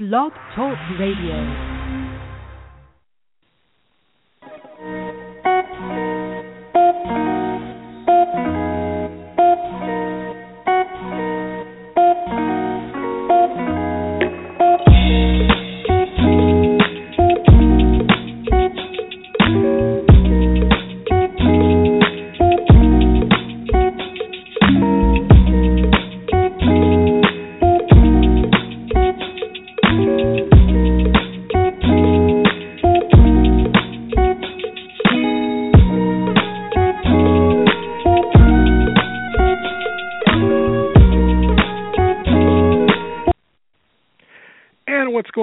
[0.00, 1.69] Blog Talk Radio.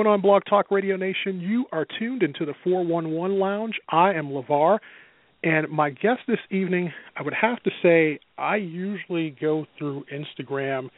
[0.07, 1.39] On Blog Talk Radio Nation.
[1.41, 3.75] You are tuned into the 411 Lounge.
[3.89, 4.79] I am LeVar,
[5.43, 10.89] and my guest this evening, I would have to say, I usually go through Instagram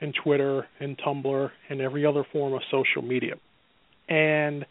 [0.00, 3.34] and Twitter and Tumblr and every other form of social media.
[4.08, 4.66] And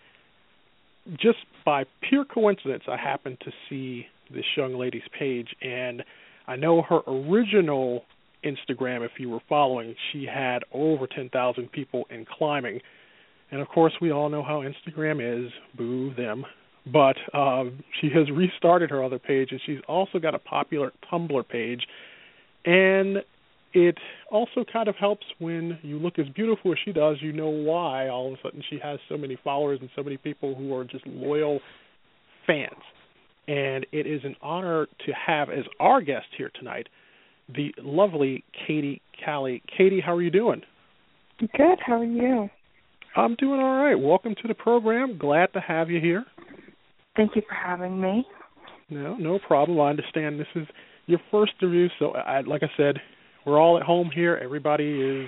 [1.18, 6.04] just by pure coincidence, I happened to see this young lady's page, and
[6.48, 8.04] I know her original
[8.44, 12.82] Instagram, if you were following, she had over 10,000 people in climbing
[13.52, 15.52] and of course, we all know how Instagram is.
[15.78, 16.46] Boo them.
[16.92, 17.66] But uh,
[18.00, 21.82] she has restarted her other page, and she's also got a popular Tumblr page.
[22.66, 23.18] And
[23.74, 23.98] it
[24.32, 28.08] also kind of helps when you look as beautiful as she does, you know why
[28.08, 30.84] all of a sudden she has so many followers and so many people who are
[30.84, 31.60] just loyal
[32.48, 32.82] fans.
[33.48, 36.88] And it is an honor to have as our guest here tonight
[37.56, 39.64] the lovely Kaitie Cali.
[39.78, 40.62] Kaitie, how are you doing?
[41.40, 41.80] Good.
[41.86, 42.50] How are you?
[43.16, 43.96] I'm doing all right.
[43.96, 45.18] Welcome to the program.
[45.18, 46.26] Glad to have you here.
[47.16, 48.26] Thank you for having me.
[48.90, 49.80] No, no problem.
[49.80, 50.68] I understand this is
[51.08, 52.98] your first interview, so I, like I said,
[53.46, 54.40] we're all at home here.
[54.42, 55.28] Everybody is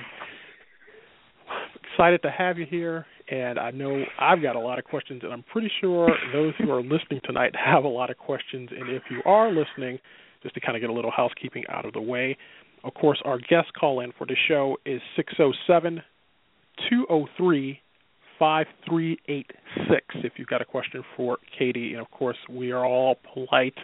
[1.91, 5.33] excited to have you here, and I know I've got a lot of questions, and
[5.33, 8.69] I'm pretty sure those who are listening tonight have a lot of questions.
[8.71, 9.99] And if you are listening,
[10.43, 12.37] just to kind of get a little housekeeping out of the way,
[12.83, 16.02] of course, our guest call in for the show is 607
[16.89, 17.80] 203
[18.39, 21.92] 5386 if you've got a question for Kaitie.
[21.92, 23.77] And of course, we are all polite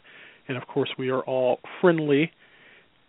[0.48, 2.32] and of course, we are all friendly.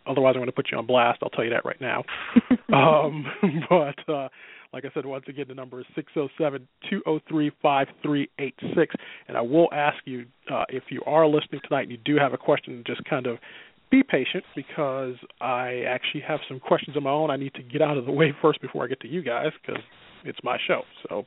[0.06, 1.20] Otherwise, I'm going to put you on blast.
[1.22, 2.04] I'll tell you that right now.
[2.72, 3.26] um,
[3.68, 4.28] but uh,
[4.72, 7.20] like I said, once again, the number is six zero oh seven two zero oh
[7.28, 8.94] three five three eight six.
[9.28, 12.32] And I will ask you uh, if you are listening tonight and you do have
[12.32, 13.38] a question, just kind of
[13.90, 17.82] be patient because I actually have some questions of my own I need to get
[17.82, 19.82] out of the way first before I get to you guys because
[20.24, 20.82] it's my show.
[21.08, 21.24] So,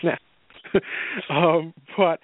[1.30, 2.20] um, but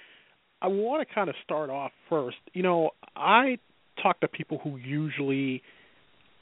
[0.61, 2.37] I want to kind of start off first.
[2.55, 3.59] You know, I
[4.03, 5.63] talk to people who usually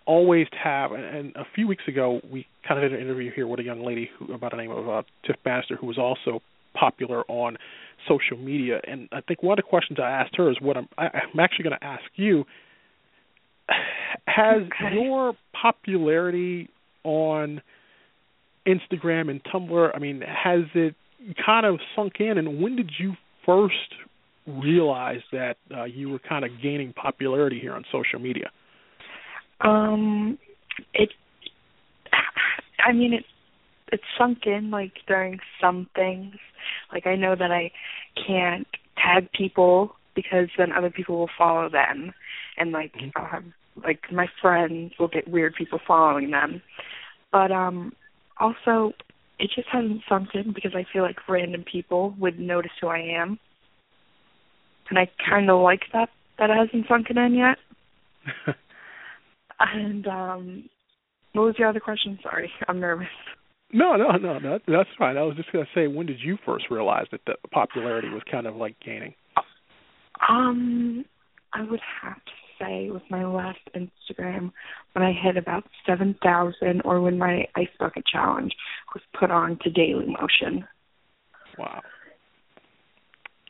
[0.06, 3.46] always have, and, and a few weeks ago we kind of did an interview here
[3.46, 6.42] with a young lady who, about the name of uh, Tiff Bannister, who was also
[6.74, 7.56] popular on
[8.08, 8.80] social media.
[8.86, 11.40] And I think one of the questions I asked her is what I'm, I, I'm
[11.40, 12.44] actually going to ask you
[14.26, 14.94] has okay.
[14.94, 16.68] your popularity
[17.04, 17.62] on
[18.66, 20.94] Instagram and Tumblr, I mean, has it
[21.44, 22.38] kind of sunk in?
[22.38, 23.14] And when did you
[23.44, 23.94] first
[24.46, 28.50] realize that uh, you were kind of gaining popularity here on social media?
[29.60, 30.38] Um,
[30.94, 31.10] it.
[32.84, 33.24] I mean, it
[33.92, 36.34] it sunk in like during some things.
[36.92, 37.70] Like I know that I
[38.26, 38.66] can't
[38.96, 42.12] tag people because then other people will follow them,
[42.56, 43.36] and like mm-hmm.
[43.36, 46.62] um, like my friends will get weird people following them.
[47.32, 47.92] But um
[48.38, 48.92] also
[49.38, 52.98] it just hasn't sunk in because I feel like random people would notice who I
[52.98, 53.38] am.
[54.88, 56.08] And I kinda like that
[56.38, 57.58] that hasn't sunken in yet.
[59.60, 60.64] and um
[61.32, 62.18] what was your other question?
[62.22, 63.06] Sorry, I'm nervous.
[63.72, 65.16] No, no, no, no, that's fine.
[65.16, 68.46] I was just gonna say, when did you first realize that the popularity was kind
[68.46, 69.14] of like gaining?
[70.28, 71.04] Um,
[71.52, 74.52] I would have to say with my last Instagram
[74.92, 78.52] when I hit about 7,000 or when my Ice Bucket Challenge
[78.94, 80.66] was put on to Daily Motion.
[81.58, 81.80] Wow.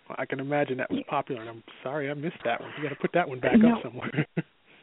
[0.08, 1.42] Well, I can imagine that was popular.
[1.42, 2.70] And I'm sorry I missed that one.
[2.76, 4.26] You got to put that one back no, up somewhere.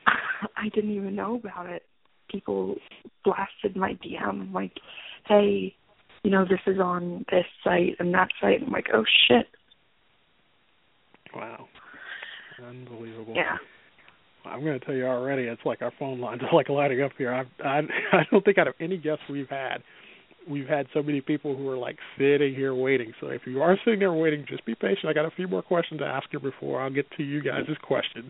[0.57, 1.83] I didn't even know about it.
[2.29, 2.75] People
[3.23, 4.73] blasted my DM like,
[5.25, 5.73] "Hey,
[6.23, 9.47] you know this is on this site and that site." I'm like, "Oh shit."
[11.33, 11.67] Wow.
[12.67, 13.33] Unbelievable.
[13.35, 13.57] Yeah.
[14.51, 17.11] I'm going to tell you already, it's like our phone lines are like lighting up
[17.17, 17.33] here.
[17.33, 17.79] I I
[18.13, 19.77] I don't think out of any guests we've had,
[20.49, 23.13] we've had so many people who are like sitting here waiting.
[23.19, 25.05] So if you are sitting there waiting, just be patient.
[25.05, 27.67] I got a few more questions to ask you before I'll get to you guys'
[27.81, 28.29] questions.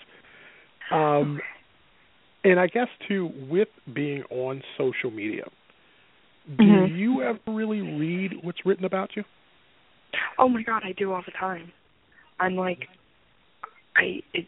[0.92, 1.40] Um,
[2.44, 5.44] and I guess too, with being on social media,
[6.58, 6.98] Do Mhm.
[6.98, 9.24] you ever really read what's written about you?
[10.38, 11.72] Oh my god, I do all the time.
[12.40, 12.88] I'm like
[13.96, 14.48] I it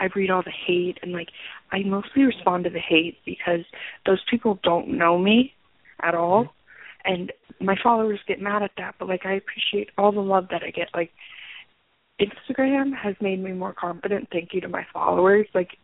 [0.00, 1.28] I read all the hate and like
[1.70, 3.64] I mostly respond to the hate because
[4.06, 5.52] those people don't know me
[6.02, 7.12] at all mm-hmm.
[7.12, 10.62] and my followers get mad at that, but like I appreciate all the love that
[10.62, 10.88] I get.
[10.94, 11.10] Like
[12.20, 15.46] Instagram has made me more confident, thank you to my followers.
[15.54, 15.76] Like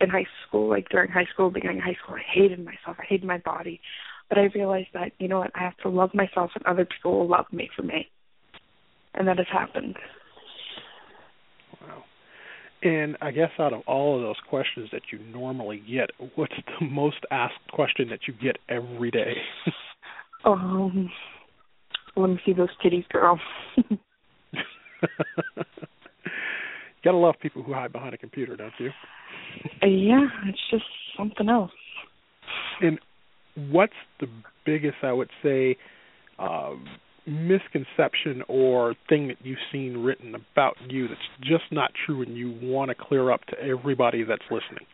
[0.00, 2.96] in high school, like during high school, beginning high school, I hated myself.
[2.98, 3.80] I hated my body.
[4.28, 7.18] But I realized that, you know what, I have to love myself and other people
[7.18, 8.08] will love me for me.
[9.14, 9.96] And that has happened.
[12.82, 16.86] And I guess out of all of those questions that you normally get, what's the
[16.86, 19.34] most asked question that you get every day?
[20.42, 21.10] Um
[22.16, 23.38] let me see those titties, girl.
[23.76, 23.98] you
[27.04, 28.90] gotta love people who hide behind a computer, don't you?
[29.82, 30.84] yeah, it's just
[31.16, 31.70] something else.
[32.80, 32.98] And
[33.70, 34.28] what's the
[34.64, 35.76] biggest, I would say,
[36.38, 36.86] um,
[37.26, 42.58] misconception or thing that you've seen written about you that's just not true and you
[42.62, 44.86] want to clear up to everybody that's listening?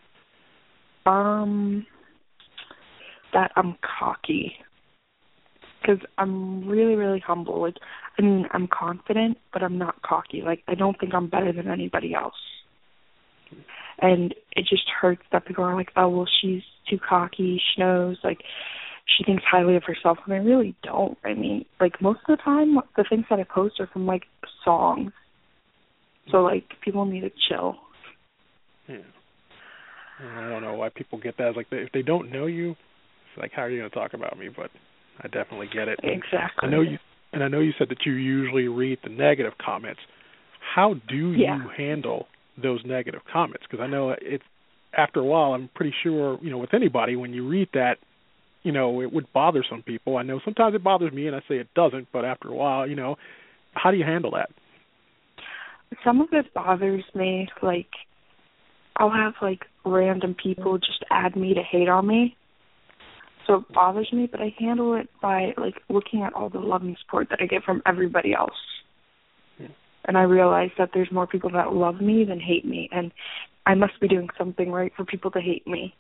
[1.06, 1.86] Um,
[3.32, 4.54] that I'm cocky.
[5.80, 7.60] Because I'm really, really humble.
[7.62, 7.76] Like,
[8.18, 10.42] I mean, I'm confident, but I'm not cocky.
[10.44, 12.34] Like, I don't think I'm better than anybody else.
[14.00, 17.60] And it just hurts that people are like, oh, well, she's too cocky.
[17.60, 18.38] She knows, like,
[19.06, 20.18] she thinks highly of herself.
[20.24, 21.16] And I really don't.
[21.24, 24.24] I mean, like, most of the time, the things that I post are from, like,
[24.64, 25.12] songs.
[26.30, 27.76] So, like, people need to chill.
[28.88, 28.98] Yeah.
[30.18, 31.48] I don't know why people get that.
[31.48, 33.94] It's like they, if they don't know you, it's like how are you going to
[33.94, 34.48] talk about me?
[34.48, 34.70] But
[35.22, 35.98] I definitely get it.
[36.02, 36.66] And Exactly.
[36.66, 36.98] I know you,
[37.32, 40.00] and I know you said that you usually read the negative comments.
[40.74, 41.56] How do Yeah.
[41.56, 42.28] you handle
[42.60, 43.64] those negative comments?
[43.70, 44.44] Because I know it's
[44.96, 45.52] after a while.
[45.52, 47.98] I'm pretty sure you know with anybody when you read that,
[48.66, 50.16] you know it would bother some people.
[50.16, 52.08] I know sometimes it bothers me, and I say it doesn't.
[52.12, 53.16] But after a while, you know,
[53.72, 54.50] how do you handle that?
[56.04, 57.88] some of it bothers me like
[58.96, 62.36] i'll have like random people just add me to hate on me
[63.46, 66.82] so it bothers me but i handle it by like looking at all the love
[66.82, 68.50] and support that i get from everybody else
[69.58, 69.66] Hmm.
[70.06, 73.12] and i realize that there's more people that love me than hate me and
[73.64, 75.94] i must be doing something right for people to hate me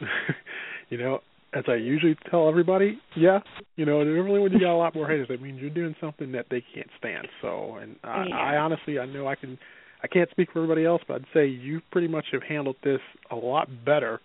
[0.88, 1.20] you know,
[1.54, 3.40] as I usually tell everybody, yeah,
[3.76, 6.32] you know, normally when you got a lot more haters, that means you're doing something
[6.32, 7.26] that they can't stand.
[7.40, 8.36] So, and I, Yeah.
[8.36, 9.58] I honestly, I know I can,
[10.02, 13.00] I can't speak for everybody else, but I'd say you pretty much have handled this
[13.30, 14.20] a lot better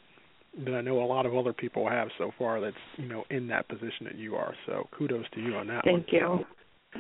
[0.64, 2.60] than I know a lot of other people have so far.
[2.60, 4.54] That's you know in that position that you are.
[4.66, 6.04] So, kudos to you on that one.
[6.04, 6.46] thank you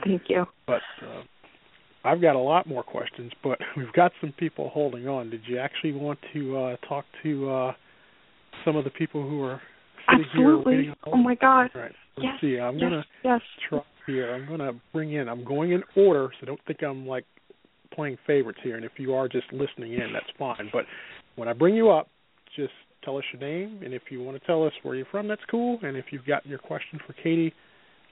[0.03, 1.21] thank you But uh,
[2.03, 5.29] I've got a lot more questions, but we've got some people holding on.
[5.29, 7.73] Did you actually want to uh, talk to uh,
[8.65, 9.61] some of the people who are
[10.09, 11.91] sitting here absolutely oh my god All right.
[12.17, 12.59] Let's yes see.
[12.59, 14.33] I'm yes gonna yes try here.
[14.33, 15.27] I'm gonna bring in.
[15.27, 17.25] I'm going in order, so don't think I'm like
[17.93, 18.75] playing favorites here.
[18.75, 20.69] And if you are just listening in, that's fine.
[20.71, 20.85] But
[21.35, 22.09] when I bring you up,
[22.55, 22.73] just
[23.03, 25.41] tell us your name, and if you want to tell us where you're from, that's
[25.49, 25.79] cool.
[25.81, 27.51] And if you've got your question for Kaitie,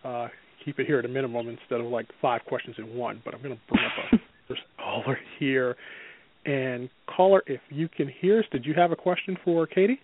[0.03, 0.27] uh,
[0.65, 3.21] keep it here at a minimum instead of like five questions in one.
[3.23, 4.17] But I'm gonna bring up a
[4.47, 5.75] first caller here.
[6.45, 9.99] And caller, if you can hear us, did you have a question for Kaitie?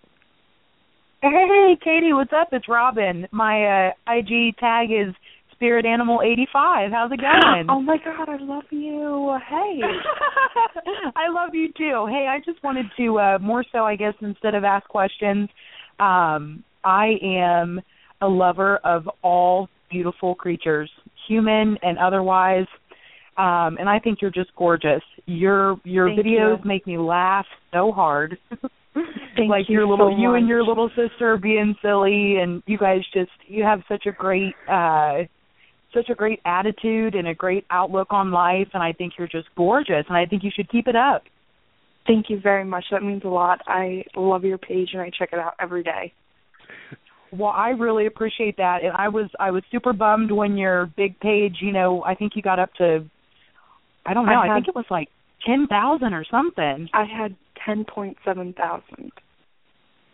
[1.20, 2.48] Hey, Kaitie, what's up?
[2.52, 3.26] It's Robin.
[3.32, 5.14] My uh, IG tag is
[5.52, 6.92] Spirit Animal eighty five.
[6.92, 7.66] How's it going?
[7.68, 9.80] oh my god i love you hey
[11.16, 12.06] I love you too.
[12.08, 15.48] Hey, I just wanted to uh more so I guess instead of ask questions,
[15.98, 17.80] um I am
[18.22, 20.90] a lover of all beautiful creatures,
[21.26, 22.66] human and otherwise.
[23.36, 25.02] Um and I think you're just gorgeous.
[25.26, 26.68] Your your Thank videos you.
[26.68, 28.38] make me laugh so hard.
[29.36, 32.78] Thank like you your little so you and your little sister being silly and you
[32.78, 35.24] guys just you have such a great uh
[35.94, 39.48] such a great attitude and a great outlook on life and I think you're just
[39.56, 41.22] gorgeous and I think you should keep it up.
[42.06, 42.84] Thank you very much.
[42.90, 43.60] That means a lot.
[43.66, 46.12] I love your page and I check it out every day.
[47.30, 51.18] Well, I really appreciate that and I was I was super bummed when your big
[51.20, 53.08] page, you know, I think you got up to
[54.06, 55.08] I don't know, I I, think it was like
[55.46, 56.88] 10,000 or something.
[56.92, 59.12] I had ten point seven thousand.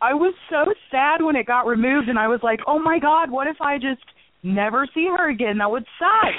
[0.02, 3.30] I was so sad when it got removed and I was like, "Oh my god,
[3.30, 4.04] what if I just
[4.42, 5.58] never see her again?
[5.58, 6.34] That would suck."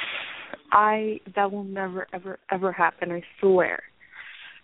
[0.71, 3.11] I that will never ever ever happen.
[3.11, 3.81] I swear.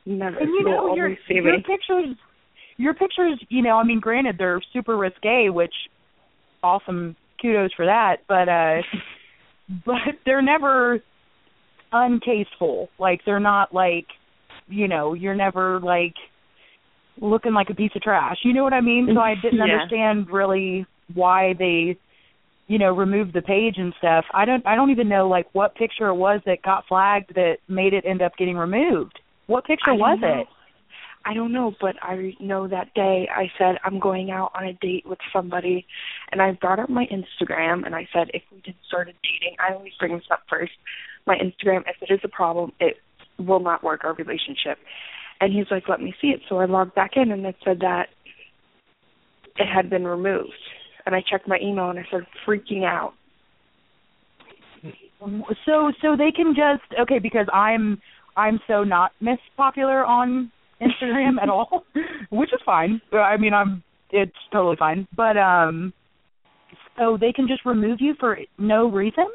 [0.05, 0.37] Never.
[0.37, 2.15] And you You'll know, your your pictures,
[2.77, 3.43] your pictures.
[3.49, 5.73] You know, I mean, granted, they're super risque, which
[6.63, 8.17] awesome, kudos for that.
[8.27, 8.81] But uh,
[9.85, 11.01] but they're never
[11.93, 12.87] untasteful.
[12.99, 14.05] Like they're not like,
[14.67, 16.15] you know, you're never like
[17.19, 18.37] looking like a piece of trash.
[18.43, 19.09] You know what I mean?
[19.13, 19.73] So I didn't Yeah.
[19.73, 21.97] understand really why they
[22.71, 24.23] you know, removed the page and stuff.
[24.33, 27.57] I don't I don't even know like what picture it was that got flagged that
[27.67, 29.19] made it end up getting removed.
[29.47, 30.39] What picture was know.
[30.39, 30.47] it?
[31.25, 34.73] I don't know, but I know that day I said I'm going out on a
[34.73, 35.85] date with somebody,
[36.31, 39.73] and I brought up my Instagram and I said if we did started dating, I
[39.73, 40.71] always bring this up first.
[41.25, 42.97] My Instagram, if it is a problem, it
[43.37, 44.77] will not work our relationship.
[45.39, 46.41] And he's like, let me see it.
[46.47, 48.07] So I logged back in and it said that
[49.57, 50.53] it had been removed.
[51.05, 53.13] And I checked my email and I started freaking out.
[55.65, 58.01] So so they can just okay because I'm
[58.35, 60.51] I'm so not Miss Popular on
[60.81, 61.83] Instagram at all,
[62.31, 63.01] which is fine.
[63.13, 65.07] I mean I'm it's totally fine.
[65.15, 65.93] But um
[66.97, 69.27] so they can just remove you for no reason?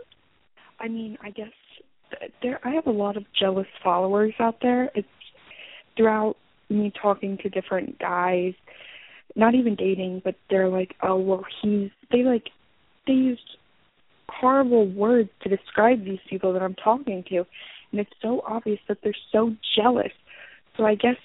[0.78, 1.48] I mean, I guess
[2.42, 4.90] there I have a lot of jealous followers out there.
[4.94, 5.08] It's
[5.96, 6.36] throughout
[6.68, 8.54] me talking to different guys,
[9.34, 12.50] not even dating, but they're like, "Oh, well, he's." They like
[13.06, 13.56] they used
[14.28, 17.36] horrible words to describe these people that I'm talking to,
[17.92, 20.12] and it's so obvious that they're so jealous.
[20.76, 21.16] So I guess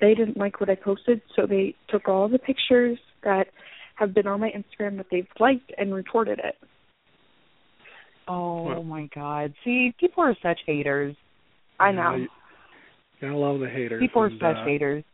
[0.00, 3.48] they didn't like what I posted, so they took all the pictures that
[3.96, 6.56] have been on my Instagram that they've liked and retorted it.
[8.28, 8.84] Oh What?
[8.86, 9.52] my god.
[9.64, 11.14] See, people are such haters.
[11.80, 12.14] I know.
[12.14, 12.28] you-
[13.20, 14.00] Gotta love the haters.
[14.00, 15.04] People are and, such uh, haters.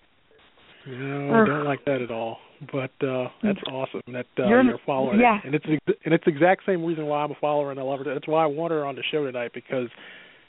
[0.86, 2.38] No, I don't like that at all.
[2.72, 5.14] But uh that's awesome that uh, You're- you're, a follower.
[5.16, 5.38] yeah.
[5.44, 7.82] And it's ex- and it's the exact same reason why I'm a follower and I
[7.82, 8.04] love her.
[8.04, 9.88] That's why I want her on the show tonight because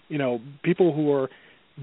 [0.09, 1.29] you know people who are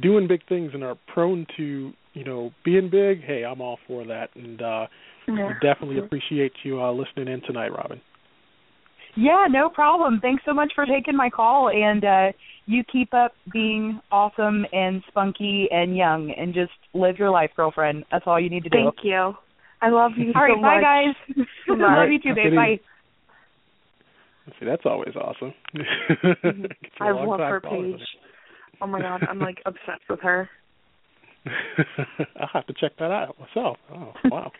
[0.02, 3.22] doing big things and are prone to you know being big.
[3.22, 4.86] Hey, I'm all for that, and uh
[5.26, 5.52] Yeah.
[5.62, 8.00] definitely appreciate you uh listening in tonight, Robin.
[9.18, 10.20] Yeah, no problem.
[10.20, 12.32] Thanks so much for taking my call and uh
[12.66, 18.04] you keep up being awesome and spunky and young and just live your life, girlfriend.
[18.12, 18.76] That's all you need to do.
[18.76, 19.32] Thank you.
[19.82, 20.84] I love you All right, so bye much.
[20.84, 21.46] guys.
[21.66, 22.02] Bye.
[22.02, 22.54] Love you too, Have babe.
[22.54, 22.80] Bye.
[24.60, 25.52] See, that's always awesome.
[25.74, 26.64] Gets you
[27.00, 28.00] I a long love her page.
[28.80, 30.48] Oh my god, I'm like obsessed with her.
[32.40, 33.78] I'll have to check that out myself.
[33.92, 34.52] Oh, wow.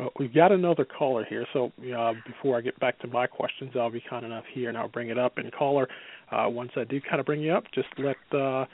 [0.00, 1.46] Well, we've got another caller here.
[1.52, 4.78] So uh, before I get back to my questions, I'll be kind enough here and
[4.78, 5.36] I'll bring it up.
[5.36, 5.88] And caller,
[6.32, 8.64] uh, once I do kind of bring you up, just let uh,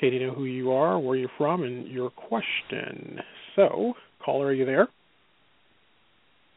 [0.00, 3.20] Kaitie know who you are, where you're from, and your question.
[3.56, 4.88] So, caller, are you there?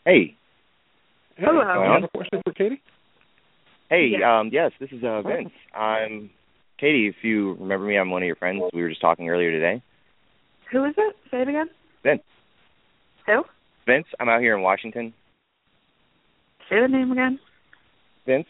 [0.04, 0.36] Hey,
[1.38, 1.62] Hey, Hello.
[1.62, 2.80] do you have a question for Kaitie?
[3.90, 4.22] hey, Yes.
[4.26, 5.52] um, yes, this is uh, Vince.
[5.74, 6.30] I'm
[6.82, 7.10] Kaitie.
[7.10, 8.62] If you remember me, I'm one of your friends.
[8.74, 9.82] We were just talking earlier today.
[10.72, 11.16] Who is it?
[11.32, 11.70] Say it again.
[12.04, 12.24] Vince.
[13.28, 13.44] Who?
[13.86, 15.14] Vince, I'm out here in Washington.
[16.70, 17.40] Say the name again.
[18.26, 18.48] Vince.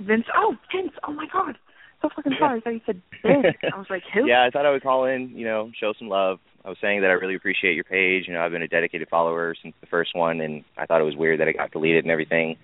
[0.00, 0.24] Vince.
[0.36, 0.92] Oh, Vince.
[1.06, 1.56] Oh my god.
[2.00, 2.58] So fucking sorry.
[2.58, 3.56] I thought you said Vince.
[3.72, 4.26] I was like, who?
[4.26, 6.38] Yeah, I thought I would call in, you know, show some love.
[6.64, 8.24] I was saying that I really appreciate your page.
[8.26, 11.04] You know, I've been a dedicated follower since the first one, and I thought it
[11.04, 12.56] was weird that it got deleted and everything.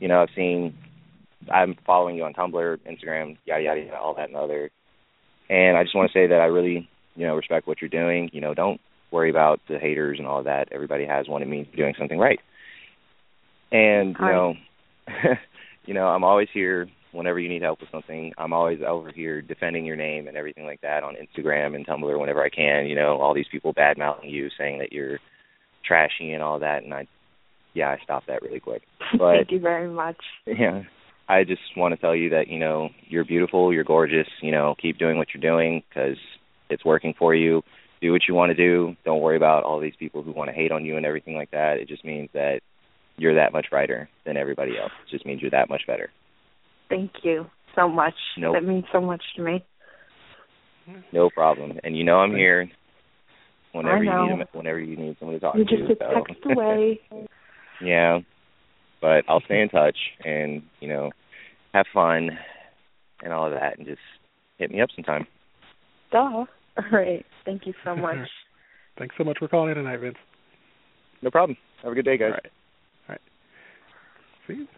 [0.00, 0.74] You know, I've seen,
[1.52, 4.70] I'm following you on Tumblr, Instagram, yada yada yada, all that and other.
[5.50, 8.30] And I just want to say that I really, you know, respect what you're doing.
[8.32, 8.80] You know, don't
[9.12, 10.68] worry about the haters and all of that.
[10.72, 11.42] Everybody has one.
[11.42, 12.40] It means doing something right.
[13.70, 14.54] And you know,
[15.86, 18.32] you know, I'm always here whenever you need help with something.
[18.38, 22.18] I'm always over here defending your name and everything like that on Instagram and Tumblr
[22.18, 22.86] whenever I can.
[22.86, 25.18] You know, all these people bad mouthing you, saying that you're
[25.86, 27.06] trashy and all that, and I,
[27.74, 28.82] yeah, I stopped that really quick.
[29.18, 30.16] But Thank you very much.
[30.46, 30.82] yeah,
[31.28, 34.28] I just want to tell you that you know you're beautiful, you're gorgeous.
[34.40, 36.16] You know, keep doing what you're doing because
[36.70, 37.62] it's working for you.
[38.02, 38.96] Do what you want to do.
[39.04, 41.52] Don't worry about all these people who want to hate on you and everything like
[41.52, 41.78] that.
[41.78, 42.60] It just means that
[43.16, 44.90] you're that much brighter than everybody else.
[45.06, 46.10] It just means you're that much better.
[46.88, 48.14] Thank you so much.
[48.36, 48.54] Nope.
[48.54, 49.64] That means so much to me.
[51.12, 51.78] No problem.
[51.84, 52.68] And you know I'm here
[53.72, 55.54] whenever you need whenever you need someone to talk.
[55.54, 55.76] You're to.
[55.76, 56.24] just a so.
[56.26, 57.00] text away.
[57.80, 58.18] yeah.
[59.00, 61.10] But I'll stay in touch and, you know,
[61.72, 62.30] have fun
[63.22, 64.00] and all of that and just
[64.58, 65.26] hit me up sometime.
[66.10, 66.44] Duh.
[66.78, 67.24] All right.
[67.44, 68.28] Thank you so much.
[68.98, 70.16] Thanks so much for calling in tonight, Vince.
[71.22, 71.56] No problem.
[71.82, 72.32] Have a good day, guys.
[72.32, 72.52] All right.
[73.08, 73.20] All right.
[74.48, 74.68] See,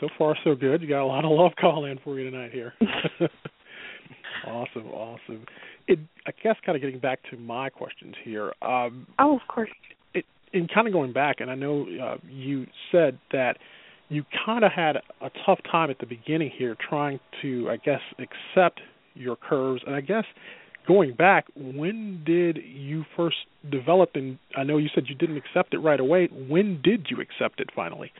[0.00, 0.82] so far so good.
[0.82, 2.72] You got a lot of love calling for you tonight here.
[4.46, 5.44] awesome, awesome.
[5.86, 8.52] It, I guess, kind of getting back to my questions here.
[8.62, 9.70] Um, Oh, of course.
[10.14, 13.56] it, in kind of going back, and I know uh, you said that
[14.08, 18.00] you kind of had a tough time at the beginning here trying to, I guess,
[18.18, 18.80] accept
[19.14, 19.82] your curves.
[19.86, 20.24] And I guess
[20.88, 23.36] going back, when did you first
[23.70, 24.10] develop?
[24.14, 26.28] And I know you said you didn't accept it right away.
[26.48, 28.10] When did you accept it finally?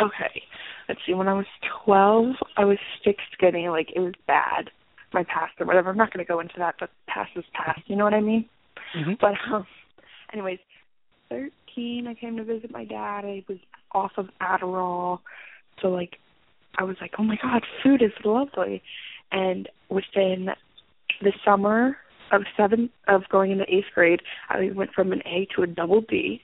[0.00, 0.42] Okay.
[0.88, 1.14] Let's see.
[1.14, 1.46] When I was
[1.84, 3.68] 12, I was stick skinny.
[3.68, 4.70] Like, it was bad.
[5.12, 5.90] My past or whatever.
[5.90, 7.82] I'm not going to go into that, but past is past.
[7.86, 8.46] You know what I mean?
[8.96, 9.12] Mm-hmm.
[9.20, 9.66] But, um,
[10.32, 10.58] anyways,
[11.28, 13.24] 13, I came to visit my dad.
[13.24, 13.58] I was
[13.92, 15.20] off of Adderall.
[15.80, 16.16] So like
[16.78, 18.82] I was like, "Oh my god, food is lovely."
[19.32, 20.48] And within
[21.22, 21.96] the summer
[22.32, 26.00] of seventh of going into 8th grade, I went from an A to a double
[26.00, 26.42] D.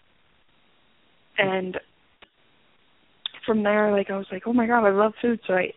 [1.38, 1.78] And
[3.46, 5.72] from there like I was like, "Oh my god, I love food." So I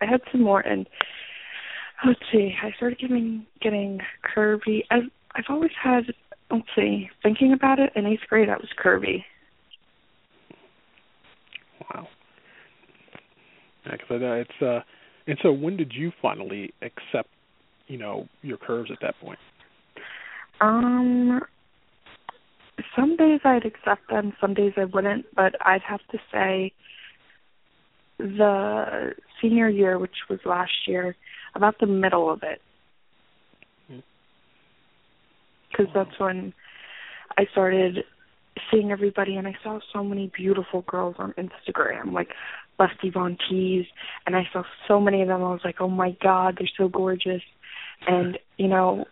[0.00, 0.86] I had some more and
[2.04, 4.80] let's see, I started getting getting curvy.
[4.90, 6.04] I've I've always had
[6.50, 9.24] let's see, thinking about it, in eighth grade I was curvy.
[11.80, 12.08] Wow.
[13.86, 14.80] Yeah, cause I know it's uh,
[15.26, 17.30] and so when did you finally accept,
[17.86, 19.38] you know, your curves at that point?
[20.60, 21.40] Um,
[22.94, 26.72] some days I'd accept them, some days I wouldn't, but I'd have to say
[28.18, 31.16] the senior year, which was last year,
[31.54, 32.60] about the middle of it.
[35.70, 36.04] Because wow.
[36.04, 36.54] that's when
[37.36, 38.04] I started
[38.70, 42.28] seeing everybody, and I saw so many beautiful girls on Instagram, like
[42.78, 43.86] Lefty Von Teese,
[44.26, 45.42] and I saw so many of them.
[45.42, 47.42] I was like, oh my god, they're so gorgeous.
[48.06, 49.04] And you know,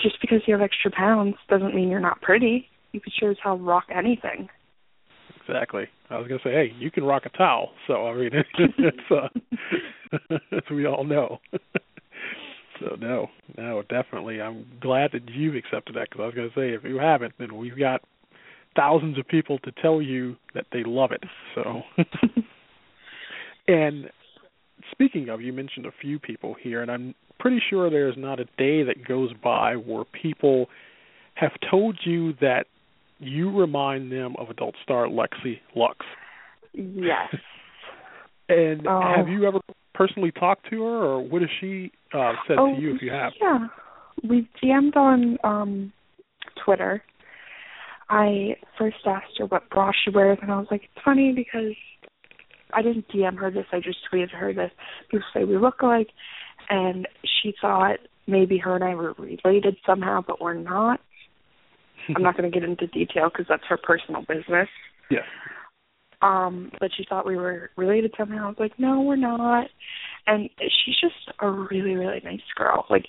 [0.00, 2.68] just because you have extra pounds doesn't mean you're not pretty.
[2.92, 4.48] You could sure as hell rock anything.
[5.46, 5.84] Exactly.
[6.10, 7.70] I was gonna say, hey, you can rock a towel.
[7.86, 8.30] So I mean,
[8.78, 9.28] it's uh,
[10.52, 11.38] as we all know.
[12.80, 14.40] so no, no, definitely.
[14.40, 17.56] I'm glad that you've accepted that because I was gonna say, if you haven't, then
[17.56, 18.02] we've got
[18.76, 21.24] thousands of people to tell you that they love it.
[21.54, 21.82] So.
[23.68, 24.10] and
[24.94, 28.44] speaking of, you mentioned a few people here, and I'm pretty sure there's not a
[28.56, 30.68] day that goes by where people
[31.34, 32.66] have told you that
[33.18, 35.98] you remind them of adult star Lexi Lux.
[36.72, 37.34] Yes.
[38.48, 39.00] and oh.
[39.16, 39.58] have you ever
[39.94, 43.10] personally talked to her, or what has she uh, said oh, to you if you
[43.10, 43.32] have?
[43.40, 43.66] Yeah,
[44.28, 45.92] we DM'd on um
[46.64, 47.02] Twitter.
[48.10, 51.74] I first asked her what bra she wears, and I was like, it's funny because
[52.74, 53.66] I didn't DM her this.
[53.72, 54.70] I just tweeted her this.
[55.10, 56.08] People say we look alike,
[56.68, 61.00] and she thought maybe her and I were related somehow, but we're not.
[62.14, 64.68] I'm not going to get into detail because that's her personal business.
[65.10, 65.20] Yeah.
[66.22, 68.46] Um, but she thought we were related somehow.
[68.46, 69.66] I was like, no, we're not.
[70.26, 72.86] And she's just a really, really nice girl.
[72.88, 73.04] Like,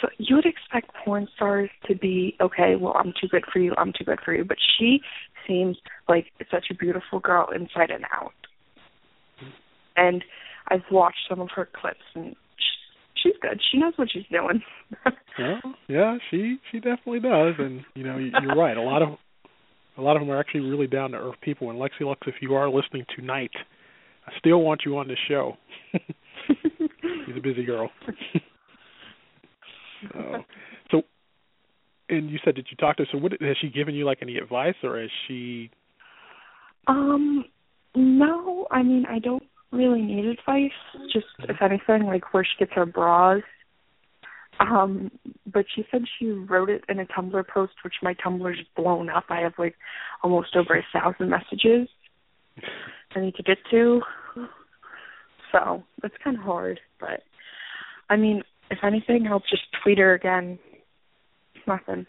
[0.00, 2.74] so you would expect porn stars to be okay.
[2.74, 3.74] Well, I'm too good for you.
[3.78, 4.44] I'm too good for you.
[4.44, 4.98] But she
[5.46, 5.76] seems
[6.08, 8.32] like such a beautiful girl inside and out.
[9.98, 10.24] And
[10.68, 12.36] I've watched some of her clips, and
[13.22, 13.60] she's good.
[13.70, 14.62] She knows what she's doing.
[15.38, 17.54] yeah, yeah, she she definitely does.
[17.58, 18.76] And you know, you're right.
[18.76, 19.18] A lot of
[19.96, 21.70] a lot of them are actually really down to earth people.
[21.70, 23.50] And Lexi Lux, if you are listening tonight,
[24.26, 25.54] I still want you on the show.
[26.46, 27.90] She's a busy girl.
[30.14, 30.38] uh,
[30.90, 31.02] so,
[32.08, 33.08] and you said did you talk to her?
[33.10, 35.70] So, what has she given you like any advice, or has she?
[36.86, 37.44] Um,
[37.96, 38.66] no.
[38.70, 40.70] I mean, I don't really need advice.
[41.12, 43.42] Just if anything, like where she gets her bras.
[44.60, 45.10] Um,
[45.46, 49.24] but she said she wrote it in a Tumblr post, which my Tumblr's blown up.
[49.28, 49.76] I have like
[50.22, 51.88] almost over a thousand messages
[53.14, 54.00] I need to get to.
[55.52, 57.22] So it's kind of hard, but
[58.10, 60.58] I mean, if anything, I'll just tweet her again.
[61.66, 62.06] Nothing.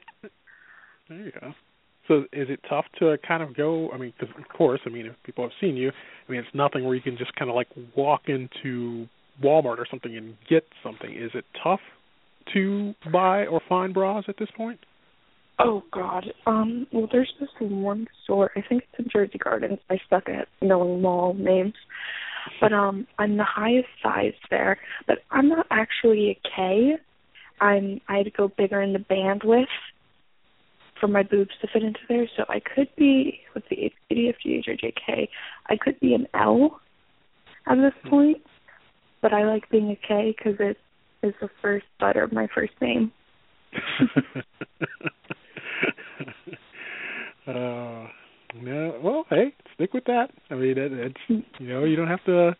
[1.07, 1.53] There you go.
[2.09, 3.91] So is it tough to kind of go?
[3.91, 5.89] I mean, because of course, I mean, if people have seen you,
[6.27, 9.07] I mean, it's nothing where you can just kind of like walk into
[9.41, 11.11] Walmart or something and get something.
[11.11, 11.79] Is it tough
[12.53, 14.79] to buy or find bras at this point?
[15.59, 16.25] Oh God.
[16.47, 16.87] Um.
[16.91, 18.49] Well, there's this one store.
[18.55, 19.79] I think it's in Jersey Gardens.
[19.91, 21.75] I suck at knowing mall names,
[22.59, 24.79] but um, I'm the highest size there.
[25.05, 26.93] But I'm not actually a K.
[27.61, 28.01] I'm.
[28.07, 29.65] I had to go bigger in the bandwidth
[30.99, 32.27] for my boobs to fit into there.
[32.37, 35.29] So I could be with the ADFG or JK.
[35.67, 36.79] I could be an L
[37.67, 38.09] at this hmm.
[38.09, 38.41] point,
[39.21, 40.77] but I like being a K because it
[41.25, 43.11] is the first letter of my first name.
[47.47, 48.07] uh,
[48.55, 50.29] no, well, hey, stick with that.
[50.49, 51.17] I mean, it, it's
[51.59, 52.55] you know, you don't have to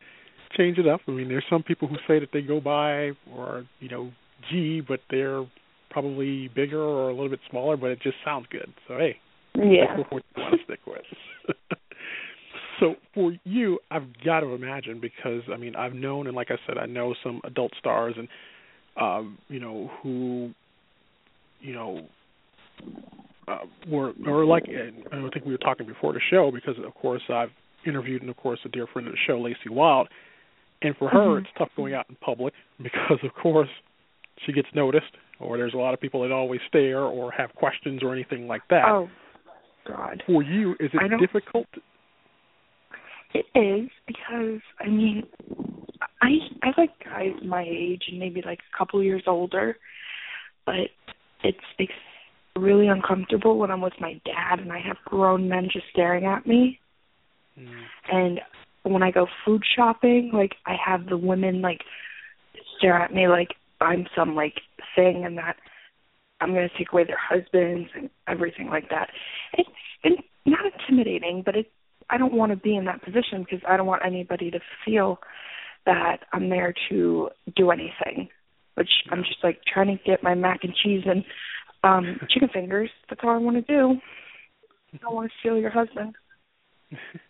[0.57, 1.01] change it up.
[1.07, 4.11] I mean, there's some people who say that they go by or you know
[4.49, 5.45] G, but they're
[5.89, 8.71] probably bigger or a little bit smaller, but it just sounds good.
[8.87, 9.17] So hey,
[9.55, 11.55] yeah, stick with what you want to stick with.
[12.79, 16.57] so for you, I've got to imagine because I mean I've known and like I
[16.67, 18.27] said I know some adult stars and
[18.99, 20.51] um, you know who
[21.61, 22.07] you know
[23.47, 27.21] uh, were or like I think we were talking before the show because of course
[27.29, 27.49] I've
[27.85, 30.07] interviewed and of course a dear friend of the show Lacey Wild
[30.81, 31.45] and for her mm-hmm.
[31.45, 33.69] it's tough going out in public because of course
[34.45, 38.01] she gets noticed or there's a lot of people that always stare or have questions
[38.03, 38.85] or anything like that.
[38.87, 39.09] Oh,
[39.87, 40.23] God.
[40.25, 41.67] For you, is it difficult?
[43.33, 45.23] It is because I mean,
[46.21, 46.29] I
[46.63, 49.77] I like guys my age and maybe like a couple years older,
[50.65, 50.89] but
[51.43, 51.91] it's it's
[52.55, 56.47] really uncomfortable when I'm with my dad and I have grown men just staring at
[56.47, 56.79] me.
[57.57, 57.83] Mm.
[58.11, 58.39] And
[58.83, 61.81] when I go food shopping, like I have the women like
[62.77, 63.49] stare at me like
[63.81, 64.61] I'm some like
[64.95, 65.55] thing and that
[66.41, 69.09] I'm going to take away their husbands and everything like that.
[69.53, 69.69] It's,
[70.45, 71.69] not intimidating, but it
[72.09, 75.19] I don't want to be in that position because I don't want anybody to feel
[75.85, 78.29] that I'm there to do anything.
[78.73, 81.23] Which I'm just like trying to get my mac and cheese and
[81.83, 82.89] um chicken fingers.
[83.09, 83.99] That's all I want to do.
[84.93, 86.15] I don't want to steal your husband.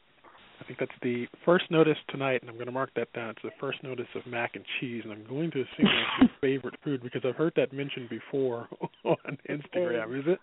[0.70, 3.32] I think that's the first notice tonight, and I'm going to mark that down.
[3.32, 6.30] It's the first notice of mac and cheese, and I'm going to assume that's your
[6.42, 8.68] favorite food because I've heard that mentioned before
[9.04, 10.20] on Instagram.
[10.20, 10.40] Is it?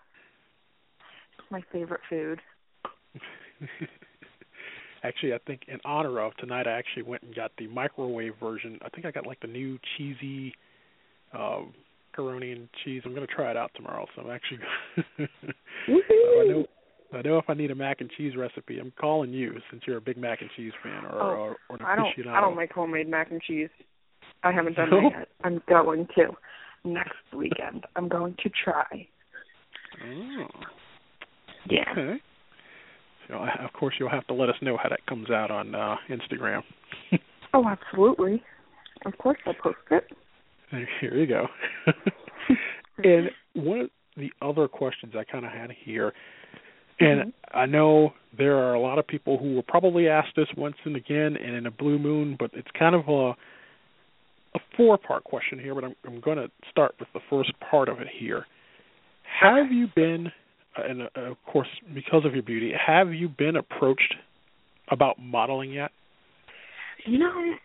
[1.39, 2.41] It's my favorite food.
[5.03, 8.79] actually, I think in honor of tonight, I actually went and got the microwave version.
[8.83, 10.53] I think I got like the new cheesy
[11.33, 11.61] uh,
[12.13, 13.01] pepperoni and cheese.
[13.05, 14.05] I'm going to try it out tomorrow.
[14.13, 14.59] So I'm actually.
[15.87, 16.65] I know.
[17.13, 19.97] I know if I need a mac and cheese recipe, I'm calling you since you're
[19.97, 22.05] a big mac and cheese fan or oh, or, or an I don't.
[22.05, 22.35] aficionado.
[22.35, 23.69] I don't make homemade mac and cheese.
[24.43, 25.01] I haven't done no?
[25.09, 25.27] that yet.
[25.43, 26.35] I'm going to
[26.83, 27.85] next weekend.
[27.95, 29.07] I'm going to try.
[30.05, 30.47] Oh.
[31.69, 31.91] Yeah.
[31.91, 32.21] Okay.
[33.27, 35.95] So of course you'll have to let us know how that comes out on uh
[36.09, 36.61] Instagram.
[37.53, 38.41] oh, absolutely.
[39.05, 40.05] Of course I'll post it.
[40.99, 41.47] Here you go.
[43.03, 46.13] and one of the other questions I kind of had here,
[46.99, 47.57] and mm-hmm.
[47.57, 50.95] I know there are a lot of people who will probably ask this once and
[50.95, 53.35] again and in a blue moon, but it's kind of a
[54.55, 57.89] a four part question here, but I'm I'm going to start with the first part
[57.89, 58.45] of it here.
[59.41, 60.31] Have you been
[60.77, 64.15] and uh, of course because of your beauty, have you been approached
[64.89, 65.91] about modeling yet?
[67.05, 67.55] You know,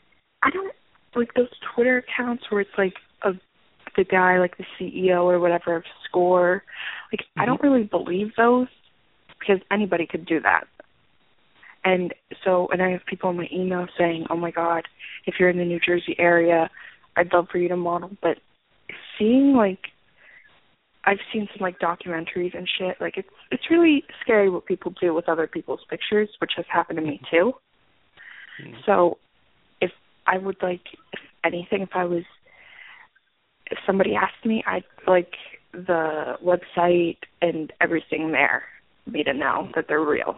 [0.43, 0.73] I don't
[1.15, 3.33] like those Twitter accounts where it's like a
[3.97, 6.63] the guy like the CEO or whatever of Score.
[7.13, 7.41] Like mm-hmm.
[7.41, 8.69] I don't really believe those
[9.43, 10.65] because anybody could do that.
[11.85, 14.85] And so, and I have people in my email saying, "Oh my God,
[15.27, 16.71] if you're in the New Jersey area,
[17.17, 18.39] I'd love for you to model." But
[19.19, 19.81] seeing like
[21.05, 23.01] I've seen some like documentaries and shit.
[23.01, 26.99] Like it's it's really scary what people do with other people's pictures, which has happened
[26.99, 27.53] to me too.
[28.63, 28.75] Mm.
[28.87, 29.19] So
[29.81, 29.91] if
[30.27, 32.23] I would like if anything if I was
[33.67, 35.35] if somebody asked me, I'd like
[35.73, 38.63] the website and everything there
[39.07, 40.37] me to know that they're real.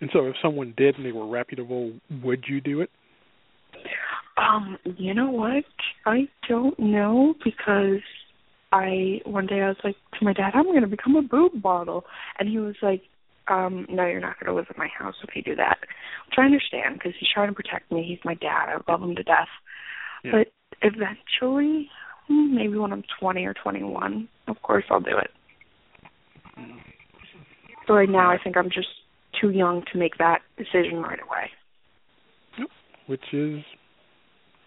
[0.00, 2.90] And so if someone did and they were reputable, would you do it?
[4.36, 5.64] Um, you know what?
[6.06, 8.00] I don't know because
[8.70, 11.64] I one day I was like to my dad, I'm going to become a boob
[11.64, 12.04] model,
[12.38, 13.02] and he was like,
[13.48, 15.78] um, No, you're not going to live in my house if you do that.
[16.26, 18.04] Which I understand because he's trying to protect me.
[18.06, 18.68] He's my dad.
[18.68, 19.48] I love him to death.
[20.22, 20.32] Yeah.
[20.32, 21.90] But eventually,
[22.28, 25.30] hmm, maybe when I'm 20 or 21, of course I'll do it.
[27.86, 28.88] But right now, I think I'm just
[29.40, 31.50] too young to make that decision right away.
[32.58, 32.68] Yep.
[33.06, 33.62] Which is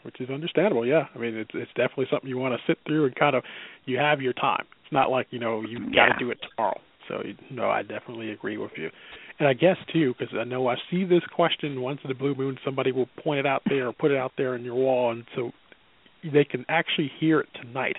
[0.04, 0.86] which is understandable.
[0.86, 3.44] Yeah, I mean it's it's definitely something you want to sit through and kind of
[3.86, 4.66] you have your time.
[4.84, 6.80] It's not like you know you got to do it tomorrow.
[7.08, 8.90] So you know, I definitely agree with you.
[9.40, 12.36] And I guess too, because I know I see this question once in the blue
[12.36, 15.12] moon, somebody will point it out there or put it out there on your wall,
[15.12, 15.52] and so
[16.24, 17.98] they can actually hear it tonight.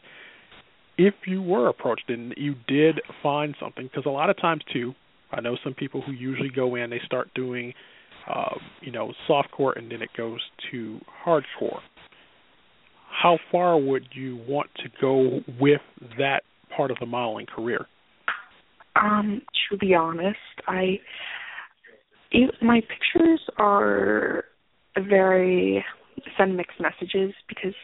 [1.04, 4.94] If you were approached and you did find something, because a lot of times too,
[5.30, 7.72] I know some people who usually go in, they start doing,
[8.28, 11.80] uh, you know, softcore, and then it goes to hardcore
[13.22, 15.80] how far would you want to go with
[16.18, 16.42] that
[16.74, 17.86] part of the modeling career?
[19.00, 20.98] Um, to be honest, I
[22.62, 24.44] my pictures are
[24.96, 25.84] very
[26.38, 27.74] send mixed messages because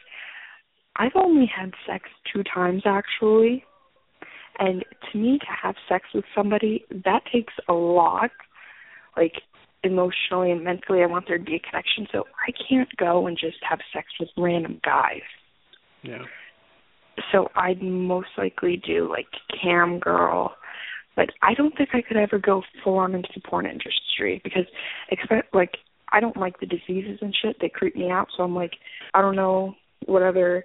[0.98, 3.64] I've only had sex two times actually.
[4.58, 8.30] And to me to have sex with somebody, that takes a lot.
[9.16, 9.34] Like
[9.84, 12.06] emotionally and mentally I want there to be a connection.
[12.12, 15.22] So I can't go and just have sex with random guys.
[16.02, 16.24] Yeah.
[17.32, 19.26] So I'd most likely do like
[19.62, 20.54] cam girl,
[21.16, 24.64] but I don't think I could ever go full on into the porn industry because
[25.10, 25.76] expect like
[26.12, 27.56] I don't like the diseases and shit.
[27.60, 28.28] They creep me out.
[28.36, 28.72] So I'm like,
[29.14, 29.74] I don't know
[30.06, 30.64] what other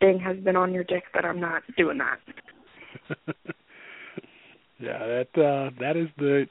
[0.00, 2.18] thing has been on your dick, but I'm not doing that.
[4.78, 6.46] yeah, that uh that is the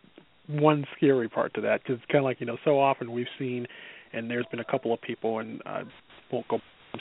[0.48, 3.68] one scary part to that because kind of like you know so often we've seen,
[4.14, 5.84] and there's been a couple of people, and I
[6.32, 6.60] won't go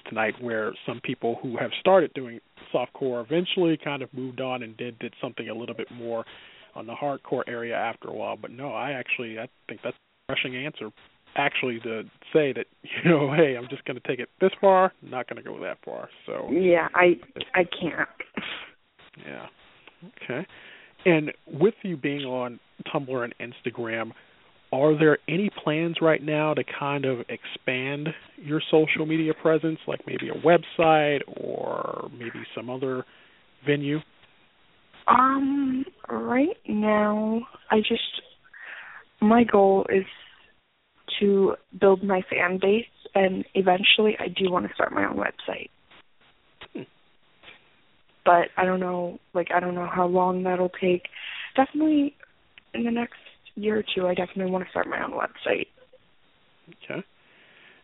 [0.08, 2.40] tonight where some people who have started doing
[2.74, 6.24] softcore eventually kind of moved on and did did something a little bit more
[6.74, 8.36] on the hardcore area after a while.
[8.36, 10.90] But no, I actually I think that's a refreshing answer
[11.38, 14.92] actually to say that you know, hey, I'm just going to take it this far,
[15.02, 16.08] not going to go that far.
[16.26, 17.18] So yeah, I
[17.54, 18.08] I can't.
[19.26, 19.46] Yeah.
[20.24, 20.46] Okay.
[21.04, 22.60] And with you being on
[22.92, 24.12] Tumblr and Instagram,
[24.72, 30.00] are there any plans right now to kind of expand your social media presence, like
[30.06, 33.04] maybe a website or maybe some other
[33.66, 33.98] venue?
[35.06, 38.22] Um, right now, I just
[39.20, 40.04] my goal is
[41.20, 45.70] to build my fan base, and eventually, I do want to start my own website.
[46.72, 46.82] Hmm.
[48.24, 51.02] But I don't know, like I don't know how long that'll take.
[51.56, 52.14] Definitely
[52.74, 53.16] in the next
[53.54, 55.66] year or two, I definitely want to start my own website.
[56.84, 57.04] Okay.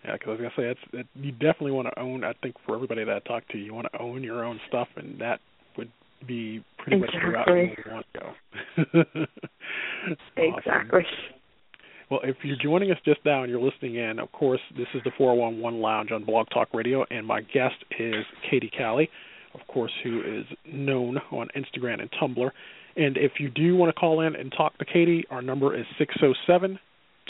[0.04, 2.24] Yeah, because I was gonna say that's that you definitely want to own.
[2.24, 4.88] I think for everybody that I talk to, you want to own your own stuff,
[4.96, 5.40] and that
[5.78, 5.90] would
[6.26, 7.20] be pretty exactly.
[7.22, 9.24] much the route you want to go.
[10.36, 11.02] exactly.
[11.02, 11.43] Awesome.
[12.10, 15.00] Well, if you're joining us just now and you're listening in, of course, this is
[15.04, 19.08] the 411 Lounge on Blog Talk Radio, and my guest is Kaitie Cali,
[19.54, 22.50] of course, who is known on Instagram and Tumblr.
[22.96, 25.86] And if you do want to call in and talk to Kaitie, our number is
[25.96, 26.78] 607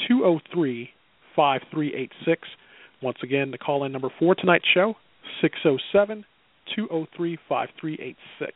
[0.09, 0.91] 203
[1.37, 2.49] 5386.
[3.01, 4.95] Once again, the call in number for tonight's show,
[5.41, 6.25] 607
[6.75, 8.53] 203 5386.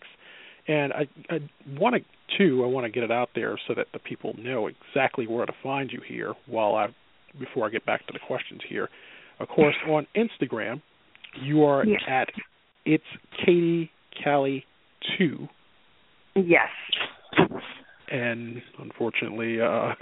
[0.68, 1.38] And I, I
[1.78, 2.02] want to
[2.36, 5.46] too, I want to get it out there so that the people know exactly where
[5.46, 6.34] to find you here.
[6.46, 6.88] While I,
[7.38, 8.88] before I get back to the questions here,
[9.40, 10.82] of course, on Instagram,
[11.42, 12.00] you are yes.
[12.06, 12.28] at
[12.84, 13.04] it's
[13.44, 13.88] Kaitie
[14.22, 14.64] Cali
[15.16, 15.48] two.
[16.34, 16.68] Yes.
[18.10, 19.94] And unfortunately, uh,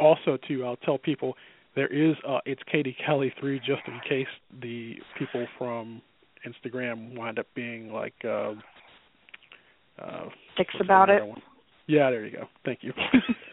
[0.00, 1.34] also too, I'll tell people
[1.76, 4.28] there is uh, it's Katie Kelly three just in case
[4.60, 6.02] the people from
[6.46, 8.14] Instagram wind up being like.
[8.28, 8.54] Uh,
[10.02, 11.22] uh, Sticks about it.
[11.86, 12.46] Yeah, there you go.
[12.64, 12.92] Thank you.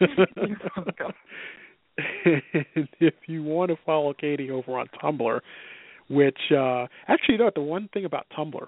[2.24, 5.40] and if you want to follow Kaitie over on Tumblr,
[6.08, 8.66] which uh actually, you know, the one thing about Tumblr,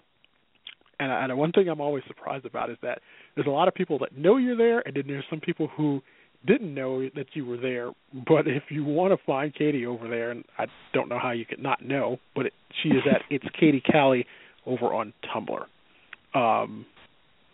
[1.00, 3.00] and, and the one thing I'm always surprised about is that
[3.34, 6.02] there's a lot of people that know you're there, and then there's some people who
[6.46, 7.90] didn't know that you were there.
[8.12, 11.46] But if you want to find Kaitie over there, and I don't know how you
[11.46, 14.26] could not know, but it, she is at it's Kaitie Cali
[14.66, 15.64] over on Tumblr.
[16.34, 16.86] Um,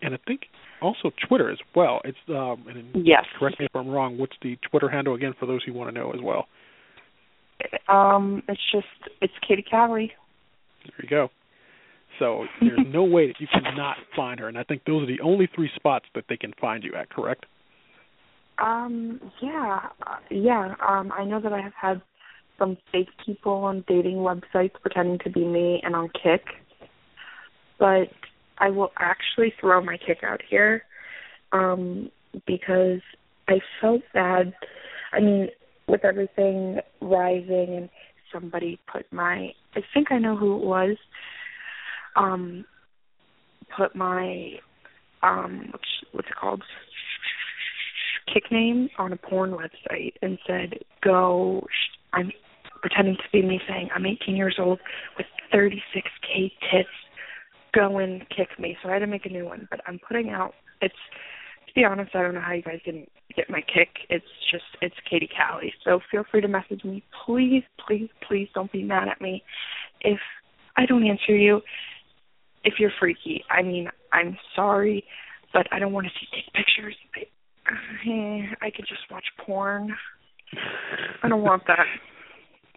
[0.01, 0.41] and I think
[0.81, 2.01] also Twitter as well.
[2.03, 3.25] It's um and yes.
[3.37, 4.17] correct me if I'm wrong.
[4.17, 6.47] What's the Twitter handle again for those who want to know as well?
[7.87, 8.87] Um, it's just
[9.21, 10.11] it's Kaitie Cali.
[10.85, 11.29] There you go.
[12.19, 15.21] So there's no way that you cannot find her, and I think those are the
[15.21, 17.09] only three spots that they can find you at.
[17.09, 17.45] Correct?
[18.61, 20.75] Um, yeah, uh, yeah.
[20.87, 22.01] Um, I know that I have had
[22.59, 26.43] some fake people on dating websites pretending to be me and on Kik,
[27.79, 28.09] but
[28.61, 30.83] I will actually throw my Kik out here
[31.51, 32.09] um,
[32.47, 33.01] because
[33.49, 34.53] I felt bad.
[35.11, 35.49] I mean,
[35.87, 37.89] with everything rising and
[38.31, 40.95] somebody put my I think I know who it was
[42.15, 42.63] um
[43.75, 44.53] put my
[45.21, 46.63] um what's what's it called
[48.33, 51.67] Kik name on a porn website and said go
[52.13, 52.31] I'm
[52.81, 54.79] pretending to be me saying I'm 18 years old
[55.17, 56.89] with 36k tits
[57.73, 58.77] go and Kik me.
[58.81, 59.67] So I had to make a new one.
[59.69, 60.53] But I'm putting out.
[60.81, 60.93] It's
[61.67, 63.89] to be honest, I don't know how you guys can get my Kik.
[64.09, 65.73] It's just it's Kaitie Cali.
[65.83, 67.03] So feel free to message me.
[67.25, 69.43] Please, please, please don't be mad at me
[70.01, 70.19] if
[70.75, 71.61] I don't answer you.
[72.63, 75.03] If you're freaky, I mean, I'm sorry,
[75.51, 76.95] but I don't want to see take pictures.
[77.65, 79.95] I, I could just watch porn.
[81.23, 81.85] I don't want that.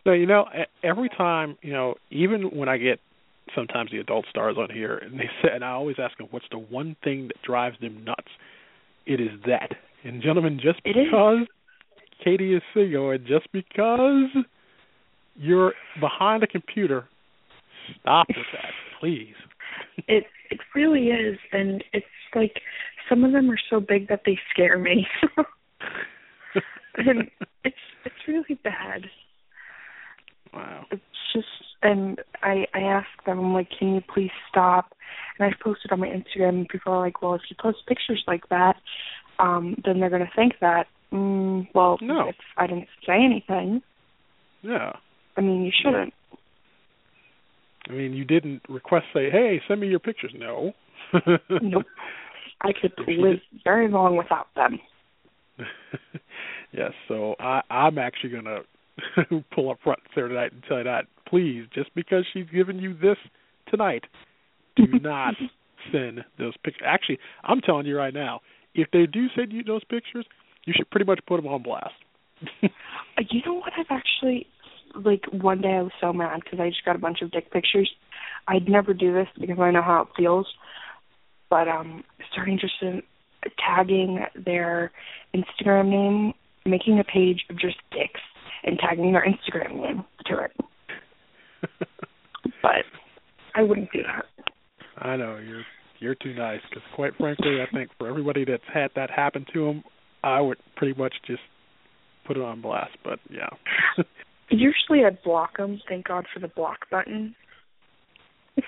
[0.06, 0.44] No, you know,
[0.82, 3.00] every time, you know, even when I get
[3.54, 6.46] sometimes the adult stars on here, and they say, and I always ask them, what's
[6.50, 8.30] the one thing that drives them nuts?
[9.06, 9.70] It is that,
[10.02, 11.48] and gentlemen, just it because is.
[12.26, 14.30] Kaitie is single, and just because
[15.36, 17.08] you're behind a computer,
[18.00, 19.34] stop with that, please.
[20.08, 22.60] it it really is, and it's like
[23.08, 25.06] some of them are so big that they scare me.
[26.96, 27.30] and
[27.64, 29.02] it's it's really bad.
[30.52, 30.86] Wow.
[30.90, 31.02] It's
[31.34, 31.46] just
[31.84, 34.92] and I I asked them, I'm like, can you please stop?
[35.38, 38.22] And I posted on my Instagram, and people are like, well, if you post pictures
[38.26, 38.76] like that,
[39.38, 40.86] um, then they're gonna think that.
[41.12, 42.30] Mm, well, no.
[42.30, 43.82] if I didn't say anything.
[44.62, 44.94] Yeah.
[45.36, 46.12] I mean, you shouldn't.
[47.88, 50.72] I mean, you didn't request say, "Hey, send me your pictures." No.
[51.62, 51.84] nope.
[52.62, 54.80] I could live very long without them.
[56.72, 58.60] yes, so I, I'm actually gonna
[59.54, 62.94] pull up front there tonight and tell you that please, just because she's given you
[62.94, 63.16] this
[63.68, 64.04] tonight,
[64.76, 65.34] do not
[65.92, 66.86] send those pictures.
[66.86, 68.40] Actually, I'm telling you right now,
[68.74, 70.26] if they do send you those pictures,
[70.64, 71.94] you should pretty much put them on blast.
[72.62, 73.72] you know what?
[73.78, 74.46] I've actually
[74.94, 77.52] like one day I was so mad because I just got a bunch of dick
[77.52, 77.90] pictures.
[78.46, 80.46] I'd never do this because I know how it feels,
[81.50, 83.02] but um, starting just in,
[83.58, 84.92] tagging their
[85.34, 88.20] Instagram name, making a page of just dicks,
[88.64, 90.52] and tagging their Instagram name to it.
[92.62, 92.84] but
[93.54, 94.24] I wouldn't do that.
[94.98, 95.64] I know you're
[96.00, 99.64] you're too nice because, quite frankly, I think for everybody that's had that happen to
[99.64, 99.84] them,
[100.22, 101.40] I would pretty much just
[102.26, 102.96] put it on blast.
[103.02, 103.48] But yeah.
[104.50, 105.80] Usually I'd block them.
[105.88, 107.34] Thank God for the block button.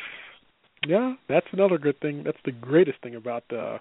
[0.87, 2.23] yeah, that's another good thing.
[2.25, 3.79] That's the greatest thing about uh,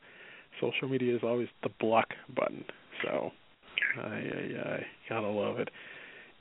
[0.59, 2.65] social media is always the block button.
[3.03, 3.31] So,
[4.01, 5.69] I, I, I gotta love it.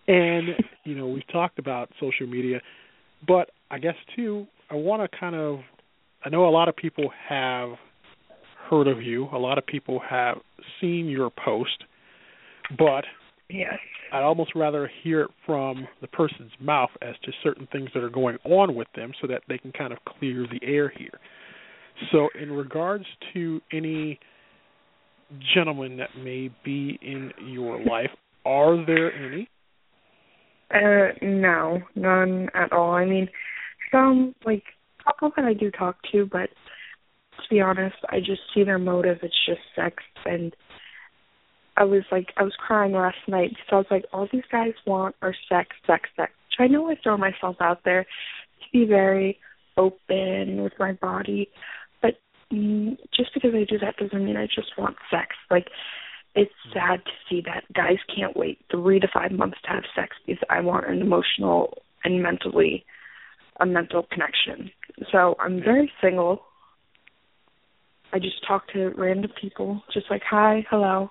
[0.06, 0.48] And
[0.84, 2.60] you know, we've talked about social media,
[3.26, 5.60] but I guess too, I want to kind of.
[6.24, 7.70] I know a lot of people have
[8.70, 9.28] heard of you.
[9.32, 10.38] A lot of people have
[10.80, 11.84] seen your post,
[12.78, 13.04] but
[13.50, 13.74] yes.
[14.12, 18.10] I'd almost rather hear it from the person's mouth as to certain things that are
[18.10, 21.18] going on with them so that they can kind of clear the air here.
[22.12, 24.18] So, in regards to any
[25.54, 28.10] gentlemen that may be in your life,
[28.44, 29.48] are there any?
[30.74, 32.94] Uh, no, none at all.
[32.94, 33.28] I mean,
[33.92, 34.64] some like
[35.04, 36.50] couple that I do talk to, but
[37.36, 39.18] to be honest, I just see their motive.
[39.22, 40.54] It's just sex, and
[41.76, 44.72] I was like, I was crying last night because I was like, all these guys
[44.86, 46.32] want are sex, sex, sex.
[46.48, 49.38] Which I know I throw myself out there to be very
[49.76, 51.48] open with my body,
[52.02, 52.14] but
[52.52, 55.28] mm, just because I do that doesn't mean I just want sex.
[55.50, 55.66] Like,
[56.34, 60.16] it's sad to see that guys can't wait three to five months to have sex
[60.26, 62.84] because I want an emotional and mentally
[63.60, 64.70] a mental connection.
[65.12, 66.40] So I'm very single.
[68.12, 71.10] I just talk to random people, just like hi, hello,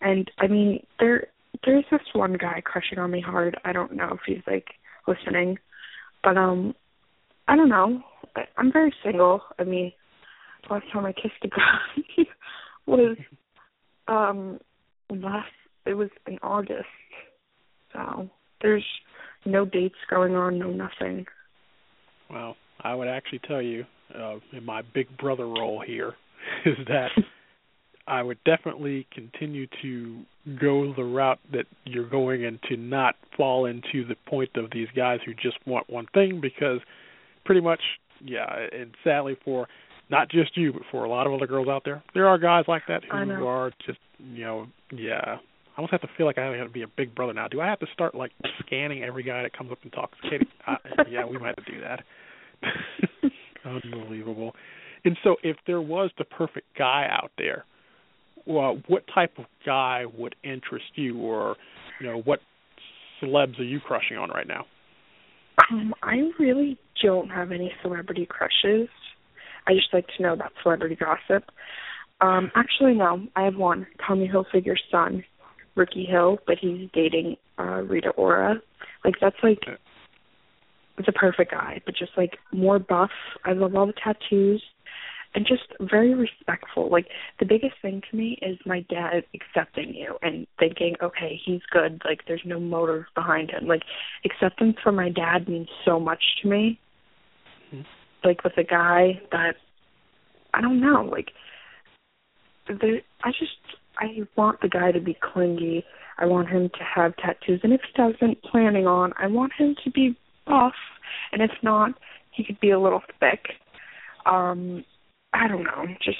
[0.00, 1.28] and I mean there
[1.64, 3.56] there's this one guy crushing on me hard.
[3.64, 4.66] I don't know if he's like
[5.06, 5.58] listening,
[6.22, 6.74] but um,
[7.48, 8.02] I don't know.
[8.36, 9.42] I, I'm very single.
[9.58, 9.92] I mean,
[10.70, 12.24] last time I kissed a guy
[12.86, 13.16] was
[14.08, 14.58] um
[15.10, 15.50] last
[15.86, 16.86] it was in August.
[17.92, 18.84] So there's
[19.44, 21.26] no dates going on, no nothing.
[22.30, 23.84] Well, I would actually tell you,
[24.14, 26.14] uh, in my big brother role here,
[26.64, 27.10] is that
[28.06, 30.22] I would definitely continue to
[30.60, 34.88] go the route that you're going and to not fall into the point of these
[34.96, 36.80] guys who just want one thing because
[37.44, 37.80] pretty much
[38.24, 39.68] yeah, and sadly for
[40.12, 42.66] not just you but for a lot of other girls out there, there are guys
[42.68, 45.38] like that who are just you know, yeah.
[45.72, 47.48] I almost have to feel like I have to be a big brother now.
[47.48, 50.18] Do I have to start like scanning every guy that comes up and talks?
[50.22, 50.76] Kaitie, I,
[51.10, 52.04] yeah, we might have to do that.
[53.64, 54.54] Unbelievable.
[55.04, 57.64] And so, if there was the perfect guy out there,
[58.46, 61.56] well, what type of guy would interest you, or
[62.00, 62.40] you know, what
[63.22, 64.66] celebs are you crushing on right now?
[65.70, 68.88] Um, I really don't have any celebrity crushes.
[69.66, 71.44] I just like to know about celebrity gossip.
[72.20, 73.86] Um, actually, no, I have one.
[74.06, 75.24] Tommy Hilfiger's son,
[75.74, 78.60] Ricky Hil, but he's dating uh Rita Ora.
[79.04, 79.60] Like that's like
[80.98, 83.10] it's a perfect guy, but just like more buff.
[83.44, 84.62] I love all the tattoos
[85.34, 86.90] and just very respectful.
[86.90, 87.06] Like
[87.40, 92.02] the biggest thing to me is my dad accepting you and thinking, okay, he's good.
[92.04, 93.66] Like there's no motive behind him.
[93.66, 93.82] Like
[94.24, 96.78] acceptance from my dad means so much to me.
[97.74, 97.82] Mm-hmm.
[98.24, 99.54] Like with a guy that
[100.54, 101.30] I don't know, like
[102.68, 103.52] the I just
[103.98, 105.84] I want the guy to be clingy.
[106.18, 109.74] I want him to have tattoos, and if he doesn't, planning on, I want him
[109.82, 110.74] to be buff,
[111.32, 111.92] and if not,
[112.32, 113.40] he could be a little thick.
[114.26, 114.84] Um,
[115.32, 115.86] I don't know.
[116.04, 116.18] Just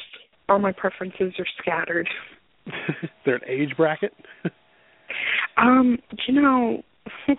[0.49, 2.09] all my preferences are scattered.
[2.67, 4.13] Is there an age bracket?
[5.57, 6.83] um, you know,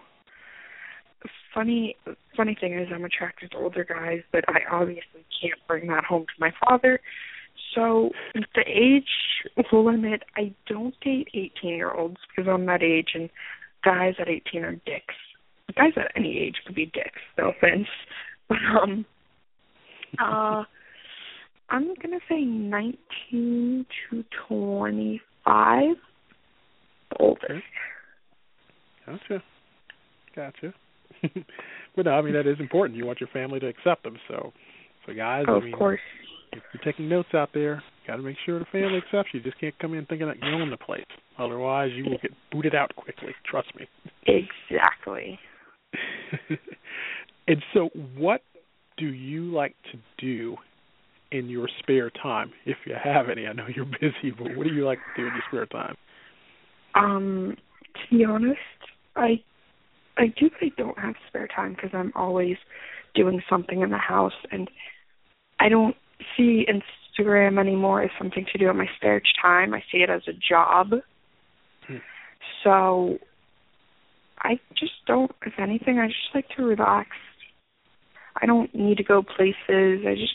[1.53, 1.95] funny
[2.35, 6.25] funny thing is I'm attracted to older guys, but I obviously can't bring that home
[6.25, 6.99] to my father.
[7.75, 9.07] So the age
[9.71, 13.29] limit, I don't date 18 year olds because I'm that age, and
[13.83, 15.15] guys at 18 are dicks.
[15.75, 17.21] Guys at any age could be dicks.
[17.37, 17.87] No offense,
[18.49, 19.05] but um,
[20.19, 20.63] uh,
[21.69, 25.95] I'm gonna say 19 to 25,
[27.09, 27.63] the oldest.
[29.05, 29.43] Gotcha.
[30.35, 30.73] Gotcha.
[31.95, 32.97] but no, I mean that is important.
[32.97, 34.17] You want your family to accept them.
[34.27, 34.51] So,
[35.05, 35.99] so guys, oh, I mean, of course
[36.55, 39.39] if you're taking notes out there, got to make sure the family accepts you.
[39.39, 39.43] you.
[39.43, 41.05] Just can't come in thinking that you own the place.
[41.37, 43.33] Otherwise, you will get booted out quickly.
[43.49, 43.87] Trust me.
[44.27, 45.39] Exactly.
[47.47, 48.41] and so, what
[48.97, 50.55] do you like to do
[51.31, 53.47] in your spare time, if you have any?
[53.47, 55.95] I know you're busy, but what do you like to do in your spare time?
[56.95, 57.57] Um,
[57.95, 58.59] to be honest,
[59.15, 59.41] I
[60.17, 60.49] I do.
[60.61, 62.57] I don't have spare time because I'm always
[63.15, 64.69] doing something in the house, and
[65.59, 65.95] I don't
[66.35, 69.73] see Instagram anymore as something to do in my spare time.
[69.73, 70.89] I see it as a job.
[71.87, 71.97] Hmm.
[72.63, 73.17] So
[74.41, 75.31] I just don't.
[75.45, 77.09] If anything, I just like to relax.
[78.41, 80.05] I don't need to go places.
[80.05, 80.33] I just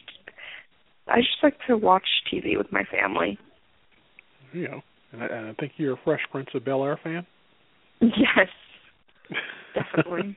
[1.08, 3.38] I just like to watch TV with my family.
[4.52, 4.80] You know,
[5.12, 7.26] and I, and I think you're a Fresh Prince of Bel Air fan.
[8.00, 8.48] Yes,
[9.74, 10.36] definitely.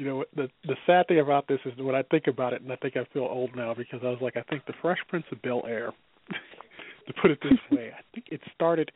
[0.00, 2.72] You know the the sad thing about this is when I think about it, and
[2.72, 5.26] I think I feel old now because I was like, I think the Fresh Prince
[5.30, 5.92] of Bel Air.
[7.06, 8.90] to put it this way, I think it started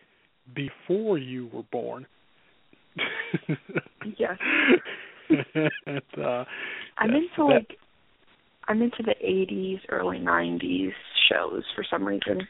[0.55, 2.07] before you were born.
[4.17, 4.39] yes.
[5.87, 6.45] and, uh,
[6.97, 7.79] I'm into that, like
[8.69, 10.93] I'm into the 80s, early 90s
[11.29, 12.47] shows for some reason.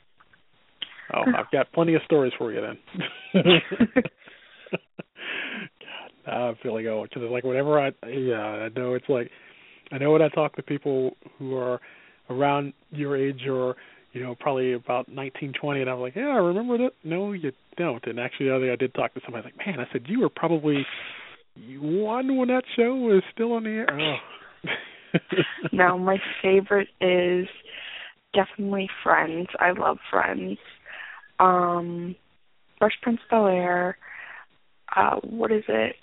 [1.15, 3.45] Oh, I've got plenty of stories for you then.
[6.27, 9.31] I'm feeling old because like whenever I, yeah, I know it's like,
[9.93, 11.81] I know when I talk to people who are
[12.31, 13.77] around your age or
[14.13, 16.93] you know probably about 19, 20, and I'm like, yeah, I remember that.
[17.03, 18.05] No, you don't.
[18.07, 20.21] And actually, the other day I did talk to somebody like, man, I said you
[20.21, 20.87] were probably
[21.79, 23.89] one when that show was still on the air.
[23.93, 24.17] Oh.
[25.73, 27.47] no, my favorite is
[28.35, 29.49] definitely Friends.
[29.59, 30.59] I love Friends.
[31.39, 32.17] Um
[32.79, 33.97] Fresh Prince Bel Air.
[34.95, 35.97] Uh what is it?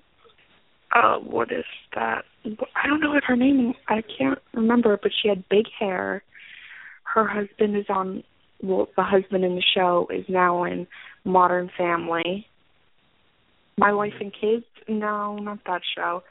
[0.93, 1.65] Uh what is
[1.95, 2.25] that?
[2.45, 6.23] I don't know if her name I can't remember, but she had big hair.
[7.03, 8.23] Her husband is on
[8.63, 10.87] well, the husband in the show is now in
[11.25, 12.45] Modern Family.
[13.77, 14.65] My Wife and Kids?
[14.87, 16.23] No, not that show.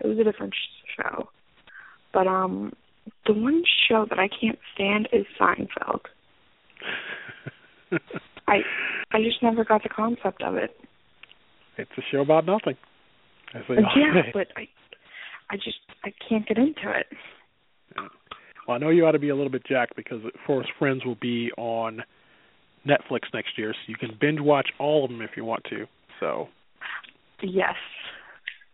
[0.00, 0.54] It was a different
[0.96, 1.28] show.
[2.12, 2.72] But um,
[3.26, 6.00] the one show that I can't stand is Seinfeld.
[8.48, 8.58] I
[9.12, 10.76] I just never got the concept of it.
[11.78, 12.76] It's a show about nothing.
[13.68, 14.68] Yeah, but I
[15.50, 17.06] I just I can't get into it.
[17.94, 18.08] Yeah.
[18.66, 21.18] Well, I know you ought to be a little bit jacked because Forest Friends will
[21.20, 22.02] be on
[22.86, 25.86] Netflix next year, so you can binge watch all of them if you want to.
[26.20, 26.48] So.
[27.42, 27.74] Yes.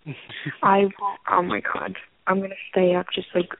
[0.62, 1.16] I will.
[1.30, 1.96] Oh my god.
[2.26, 3.50] I'm gonna stay up just like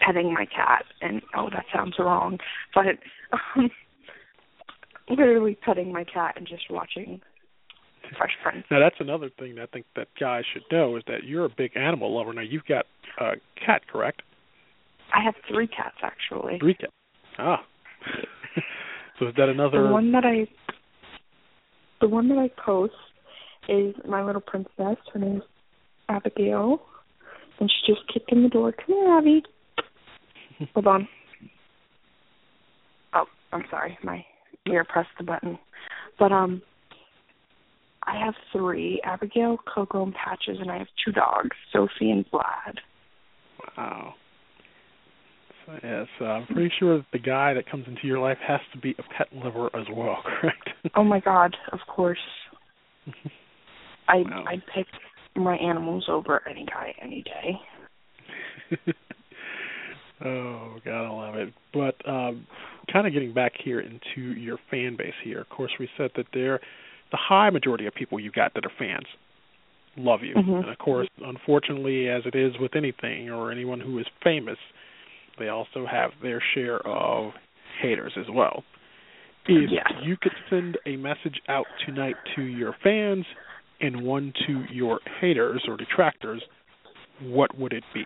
[0.00, 2.38] petting my cat and oh that sounds wrong
[2.74, 2.98] but
[3.32, 3.70] um
[5.08, 7.20] literally petting my cat and just watching
[8.16, 11.24] fresh prince now that's another thing that i think that guys should know is that
[11.24, 12.86] you're a big animal lover now you've got
[13.20, 13.32] a
[13.64, 14.22] cat correct
[15.14, 16.92] i have three cats actually three cats
[17.38, 17.64] ah
[19.18, 20.46] so is that another the one that i
[22.00, 22.94] the one that i post
[23.68, 25.42] is my little princess her name's
[26.08, 26.80] abigail
[27.60, 28.72] and she just kicked in the door.
[28.72, 29.42] Come here, Abby.
[30.74, 31.08] Hold on.
[33.14, 33.98] Oh, I'm sorry.
[34.02, 34.24] My
[34.68, 35.58] ear pressed the button.
[36.18, 36.62] But um
[38.06, 42.78] I have three, Abigail, Coco, and Patches, and I have two dogs, Sophie and Vlad.
[43.76, 44.14] Wow.
[45.66, 48.60] So, yes, uh, I'm pretty sure that the guy that comes into your life has
[48.74, 50.68] to be a pet lover as well, correct?
[50.94, 52.18] oh my god, of course.
[54.08, 54.44] I wow.
[54.46, 54.86] I'd pick
[55.36, 57.58] my animals over any guy any day.
[60.24, 61.54] oh God, I love it.
[61.72, 62.46] But um,
[62.92, 65.40] kind of getting back here into your fan base here.
[65.40, 66.60] Of course, we said that there,
[67.14, 69.06] the high majority of people you got that are fans
[69.96, 70.50] love you, mm-hmm.
[70.50, 74.58] and of course, unfortunately, as it is with anything or anyone who is famous,
[75.38, 77.30] they also have their share of
[77.80, 78.64] haters as well.
[79.46, 79.86] If yes.
[80.02, 83.24] you could send a message out tonight to your fans,
[83.80, 86.42] and one to your haters or detractors,
[87.22, 88.04] what would it be?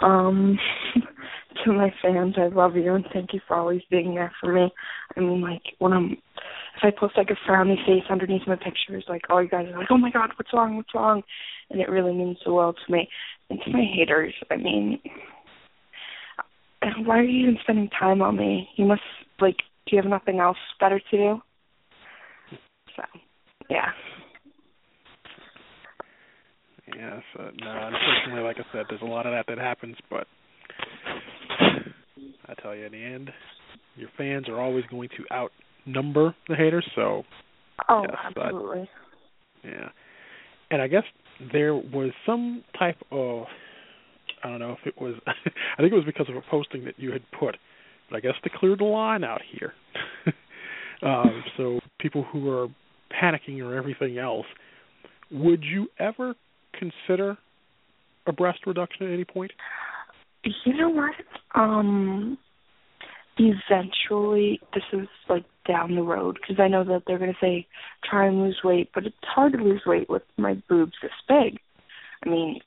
[0.00, 0.58] Um,
[1.64, 4.72] to my fans, I love you and thank you for always being there for me.
[5.16, 6.16] I mean, like when I'm,
[6.82, 9.78] if I post like a frowny face underneath my pictures, like all you guys are
[9.78, 10.76] like, "Oh my God, what's wrong?
[10.76, 11.22] What's wrong?"
[11.70, 13.08] And it really means the world to me.
[13.50, 15.00] And to my haters, I mean,
[17.04, 18.68] why are you even spending time on me?
[18.76, 19.02] You must
[19.40, 19.56] like,
[19.86, 21.42] do you have nothing else better to do?
[22.96, 23.02] So,
[23.70, 23.90] yeah.
[26.94, 30.26] Yes, uh, no, unfortunately, like I said, there's a lot of that that happens, but
[32.46, 33.30] I tell you, in the end,
[33.96, 35.34] your fans are always going to
[35.86, 36.88] outnumber the haters.
[36.94, 37.24] So,
[37.88, 38.88] oh, yes, absolutely.
[39.64, 39.88] Yeah,
[40.70, 41.04] and I guess
[41.52, 43.44] there was some type of
[44.42, 45.32] I don't know if it was I
[45.78, 47.56] think it was because of a posting that you had put,
[48.10, 49.72] but I guess to clear the line out here.
[51.02, 52.68] um, so people who are
[53.22, 54.46] panicking or everything else,
[55.30, 56.34] would you ever
[56.78, 57.36] consider
[58.26, 59.52] a breast reduction at any point?
[60.64, 61.14] You know what?
[61.54, 62.38] Um
[63.38, 67.66] eventually this is like down the road because I know that they're going to say
[68.08, 71.58] try and lose weight, but it's hard to lose weight with my boobs this big.
[72.24, 72.60] I mean,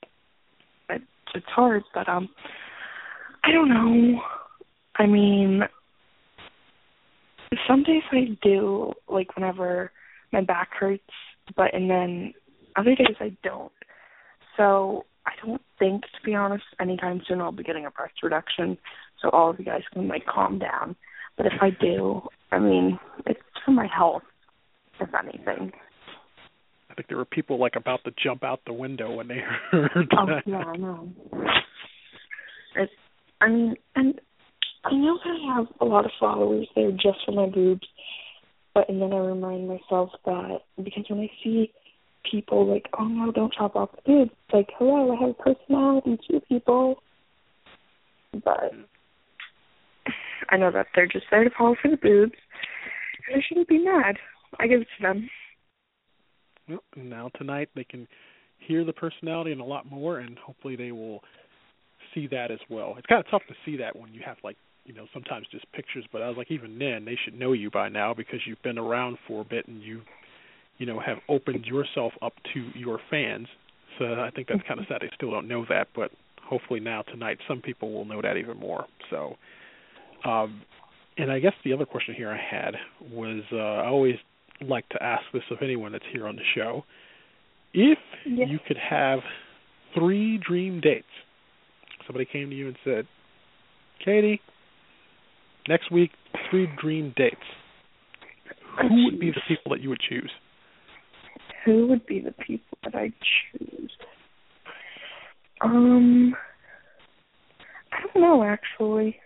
[0.90, 1.04] it's
[1.34, 2.30] it's hard, but um,
[3.44, 4.22] I don't know.
[4.98, 5.62] I mean,
[7.68, 9.92] some days I do like whenever
[10.32, 11.04] my back hurts,
[11.56, 12.34] but and then
[12.76, 13.72] other days I don't.
[14.58, 18.78] So I don't think, to be honest, anytime soon I'll be getting a breast reduction.
[19.22, 20.96] So all of you guys can like calm down.
[21.38, 24.24] But if I do, I mean, it's for my health,
[25.00, 25.72] if anything.
[26.90, 29.40] I think there were people like about to jump out the window when they
[29.72, 30.44] heard oh, that.
[30.46, 31.10] yeah, I know.
[32.78, 32.92] It's,
[33.42, 34.20] I mean, and
[34.86, 37.88] I know that I have a lot of followers there just for my boobs,
[38.74, 41.72] but and then I remind myself that because when I see
[42.30, 45.56] people like, oh no, don't chop off the boobs, it's like, hello, I have a
[45.56, 46.98] personality too, people.
[48.32, 48.72] But
[50.50, 52.34] I know that they're just there to follow for the boobs.
[53.34, 54.18] I shouldn't be mad.
[54.60, 55.30] I give it to them.
[56.70, 58.08] Well, now tonight they can
[58.60, 61.22] hear the personality and a lot more, and hopefully they will
[62.14, 62.96] see that as well.
[62.98, 65.72] It's kind of tough to see that when you have like you know sometimes just
[65.74, 68.62] pictures, but I was like even then they should know you by now because you've
[68.64, 70.02] been around for a bit and you
[70.78, 73.48] you know have opened yourself up to your fans.
[74.00, 74.94] So I think that's kind of mm-hmm.
[74.94, 76.12] sad they still don't know that, but
[76.44, 78.86] hopefully now tonight some people will know that even more.
[79.10, 79.36] So
[80.26, 80.62] um
[81.18, 82.76] and I guess the other question here I had
[83.12, 84.16] was uh, I always
[84.62, 86.84] like to ask this of anyone that's here on the show.
[87.74, 88.48] If Yes.
[88.50, 89.20] you could have
[89.94, 91.06] three dream dates,
[92.08, 93.08] somebody came to you and said,
[94.06, 94.40] Kaitie,
[95.68, 96.12] next week,
[96.50, 97.36] three dream dates.
[98.82, 100.32] Who would be the people that you would choose?
[101.66, 103.12] Who would be the people that I
[103.58, 103.92] choose?
[105.62, 106.36] Um,
[107.92, 109.18] I don't know actually.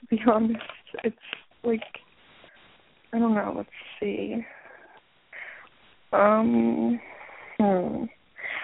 [0.00, 0.62] To be honest,
[1.04, 1.16] it's
[1.62, 1.82] like
[3.12, 3.54] I don't know.
[3.56, 4.36] Let's see.
[6.12, 7.00] Um,
[7.58, 8.04] hmm.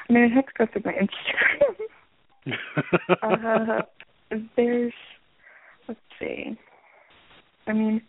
[0.09, 1.77] I mean, I have to go through my Instagram.
[3.23, 3.83] uh,
[4.57, 4.93] there's,
[5.89, 6.57] let's see.
[7.67, 8.01] I mean,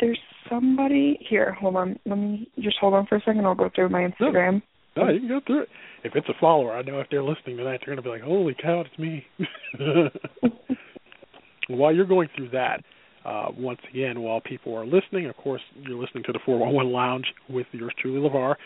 [0.00, 0.18] there's
[0.48, 1.52] somebody here.
[1.54, 1.98] Hold on.
[2.06, 3.44] Let me just hold on for a second.
[3.44, 4.62] I'll go through my Instagram.
[4.96, 5.68] no, you can go through it.
[6.04, 8.22] If it's a follower, I know if they're listening tonight, they're going to be like,
[8.22, 9.26] "Holy cow, it's me!"
[11.68, 12.84] while you're going through that,
[13.24, 17.26] uh, once again, while people are listening, of course, you're listening to the 411 Lounge
[17.48, 18.56] with yours truly, LeVar,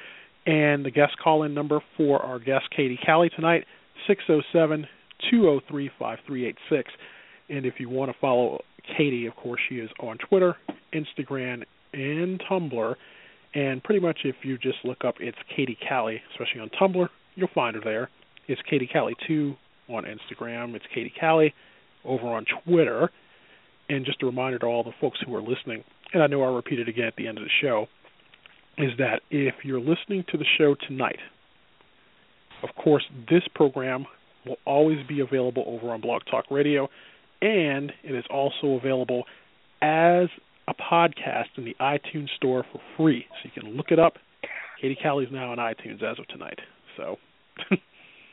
[0.47, 3.65] and the guest call-in number for our guest, Kaitie Cali, tonight,
[4.09, 6.85] 607-203-5386.
[7.51, 8.63] And if you want to follow
[8.99, 10.57] Kaitie, of course, she is on Twitter,
[10.93, 12.95] Instagram, and Tumblr.
[13.55, 17.49] And pretty much if you just look up It's Kaitie Cali, especially on Tumblr, you'll
[17.55, 18.11] find her there.
[18.47, 19.55] It's Kaitie Cali 2
[19.89, 20.75] on Instagram.
[20.75, 21.55] It's Kaitie Cali
[22.05, 23.11] over on Twitter.
[23.89, 25.83] And just a reminder to all the folks who are listening,
[26.13, 27.87] and I know I'll repeat it again at the end of the show,
[28.77, 31.19] is that if you're listening to the show tonight,
[32.63, 34.07] of course, this program
[34.47, 36.89] will always be available over on Blog Talk Radio,
[37.41, 39.25] and it is also available
[39.81, 40.29] as
[40.69, 43.25] a podcast in the iTunes store for free.
[43.31, 44.15] So you can look it up.
[44.83, 46.59] Kaitie Cali's now on iTunes as of tonight.
[46.97, 47.17] So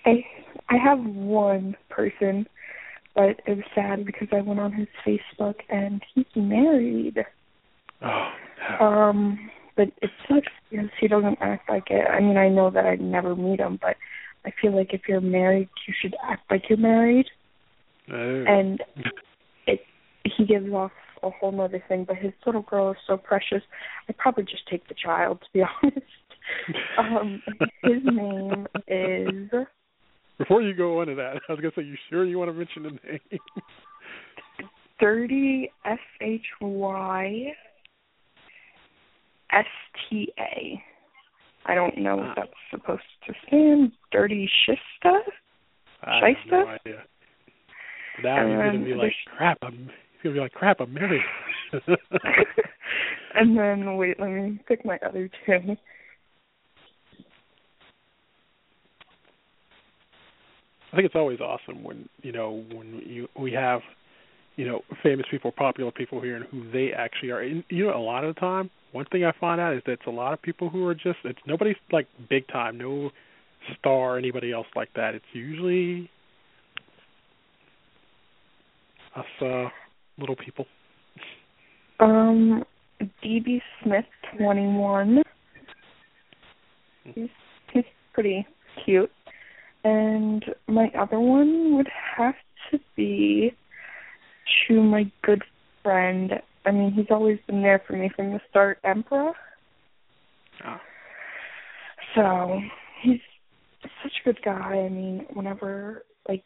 [0.05, 0.23] I
[0.69, 2.47] I have one person,
[3.15, 7.23] but it was sad because I went on his Facebook and he's married.
[8.01, 8.29] oh,
[8.79, 8.85] no.
[8.85, 12.05] Um, but it sucks because he doesn't act like it.
[12.09, 13.95] I mean, I know that I'd never meet him, but
[14.45, 17.27] I feel like if you're married, you should act like you're married.
[18.11, 18.43] Oh.
[18.47, 18.81] And
[19.67, 19.81] it
[20.37, 20.91] he gives off
[21.23, 22.05] a whole nother thing.
[22.05, 23.63] But his little girl is so precious.
[24.07, 26.05] I'd probably just take the child, to be honest.
[26.97, 27.41] um,
[27.83, 29.49] his name is
[30.37, 32.83] Before you go into that, I was gonna say, you sure you want to mention
[32.83, 33.41] the name?
[34.99, 37.53] thirty S H Y
[39.51, 39.65] S
[40.09, 40.81] T A.
[41.67, 42.33] I don't know what ah.
[42.35, 43.91] that's supposed to stand.
[44.11, 45.17] Dirty Shista?
[46.03, 46.79] I have no Shysta?
[46.79, 47.03] idea.
[48.23, 49.57] Now he's gonna be like, crap.
[49.61, 49.89] I'm.
[50.21, 50.79] He's gonna be like, crap.
[50.79, 51.21] I'm married.
[53.33, 55.75] and then wait, let me pick my other two.
[60.95, 63.81] I think it's always awesome when you know when you we have
[64.55, 67.41] you know famous people, popular people here, and who they actually are.
[67.41, 69.91] And, you know, a lot of the time, one thing I find out is that
[69.91, 73.09] it's a lot of people who are just it's nobody's like big time, no
[73.77, 75.15] star, anybody else like that.
[75.15, 76.09] It's usually
[79.17, 79.67] us uh,
[80.17, 80.65] little people.
[81.99, 82.63] Um,
[83.21, 84.05] DB Smith,
[84.37, 85.23] 21.
[87.03, 87.27] He's,
[87.73, 87.83] he's
[88.13, 88.47] pretty
[88.85, 89.11] cute.
[89.85, 92.33] And my other one would have
[92.71, 93.51] to be
[94.67, 95.43] to my good
[95.83, 96.31] friend.
[96.65, 99.33] I mean, he's always been there for me from the start, Emperor.
[100.65, 100.77] Oh.
[102.15, 102.59] So
[103.03, 103.19] he's
[104.01, 104.85] such a good guy.
[104.85, 106.43] I mean, whenever like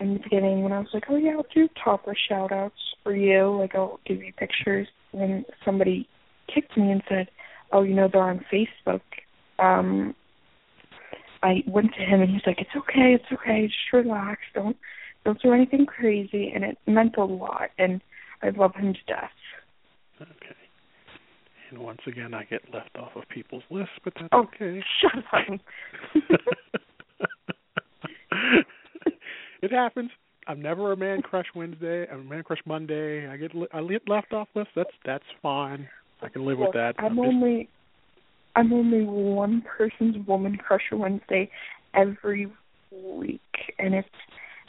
[0.00, 2.74] in the beginning when I was like, Oh yeah, I'll do topper shout outs
[3.04, 6.08] for you, like I'll give you pictures when somebody
[6.52, 7.28] kicked me and said,
[7.72, 9.02] Oh, you know, they're on Facebook,
[9.60, 10.16] um
[11.42, 14.76] I went to him and he's like, It's okay, it's okay, just relax, don't
[15.24, 18.00] don't do anything crazy and it meant a lot and
[18.42, 19.30] I love him to death.
[20.20, 20.56] Okay.
[21.70, 24.82] And once again, I get left off of people's lists, but that's oh, okay.
[25.00, 25.60] Shut up.
[29.62, 30.10] it happens.
[30.46, 32.06] I'm never a man crush Wednesday.
[32.10, 33.28] I'm a man crush Monday.
[33.28, 34.72] I get I get left off lists.
[34.74, 35.88] That's that's fine.
[36.20, 36.94] I can live Look, with that.
[36.98, 37.68] I'm, I'm only
[38.56, 41.50] I'm only one person's woman crusher Wednesday
[41.94, 42.50] every
[42.90, 43.40] week,
[43.78, 44.08] and it's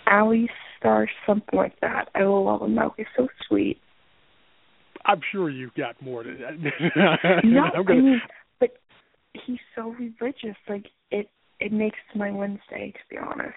[0.07, 2.09] Allie Star, something like that.
[2.15, 2.93] I love him though.
[2.97, 3.79] He's so sweet.
[5.05, 7.41] I'm sure you've got more to that.
[7.43, 8.21] no, I'm gonna, I mean,
[8.59, 8.69] but
[9.45, 10.55] he's so religious.
[10.69, 11.27] Like it,
[11.59, 13.53] it makes my Wednesday, to be honest.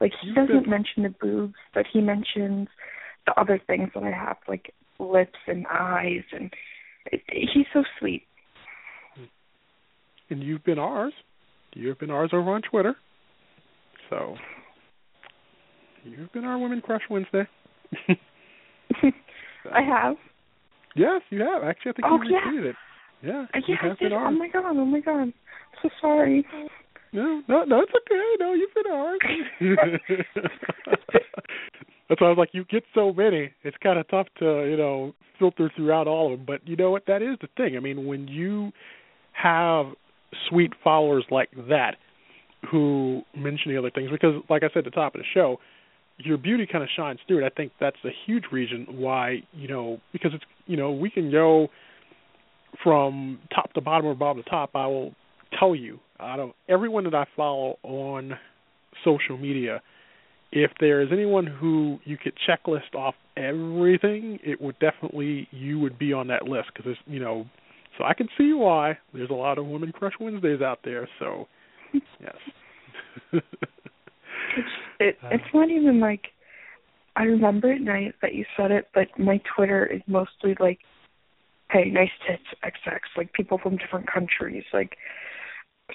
[0.00, 2.68] Like he You've doesn't been- mention the boobs, but he mentions
[3.26, 6.50] the other things that I have, like lips and eyes, and
[7.12, 8.22] it, he's so sweet.
[10.30, 11.12] And you've been ours.
[11.74, 12.96] You've been ours over on Twitter.
[14.10, 14.36] So
[16.04, 17.46] you've been our Women Crush Wednesday.
[19.72, 20.16] I have.
[20.94, 21.62] yes, you have.
[21.64, 22.40] Actually, I think Oh, you yeah.
[22.50, 22.76] retweeted it.
[23.22, 24.12] Yeah, I you yeah, I have did.
[24.12, 24.64] Oh my god!
[24.66, 25.20] Oh my god!
[25.20, 25.34] I'm
[25.82, 26.46] so sorry.
[27.12, 28.34] No, no, no, it's okay.
[28.38, 29.18] No, you've been ours.
[32.08, 34.76] That's why I was like, you get so many, it's kind of tough to, you
[34.76, 36.46] know, filter throughout all of them.
[36.46, 37.04] But you know what?
[37.06, 37.76] That is the thing.
[37.76, 38.70] I mean, when you
[39.32, 39.86] have
[40.48, 41.96] sweet followers like that
[42.70, 45.58] who mention the other things, because like I said at the top of the show,
[46.18, 47.46] your beauty kind of shines through it.
[47.46, 51.30] I think that's a huge reason why, you know, because it's, you know, we can
[51.30, 51.68] go
[52.82, 54.70] from top to bottom or bottom to top.
[54.74, 55.14] I will
[55.58, 58.32] tell you, out of everyone that I follow on
[59.04, 59.82] social media,
[60.52, 65.98] if there is anyone who you could checklist off everything, it would definitely you would
[65.98, 67.46] be on that list because it's you know.
[67.98, 71.08] So I can see why there's a lot of women crush Wednesdays out there.
[71.18, 71.46] So
[72.20, 72.36] yes.
[73.32, 73.42] It's
[75.00, 75.28] it, Uh.
[75.32, 76.26] it's not even like
[77.16, 80.80] I remember at night that you said it, but my Twitter is mostly like,
[81.70, 84.98] "Hey, nice tits, XX." Like people from different countries, like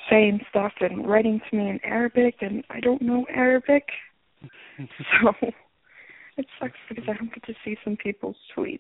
[0.10, 3.84] saying stuff and writing to me in Arabic, and I don't know Arabic,
[4.78, 5.34] so
[6.38, 8.80] it sucks because I don't get to see some people's tweets.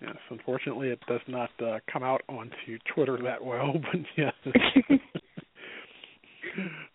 [0.00, 4.32] Yes, unfortunately, it does not uh, come out onto Twitter that well, but yes.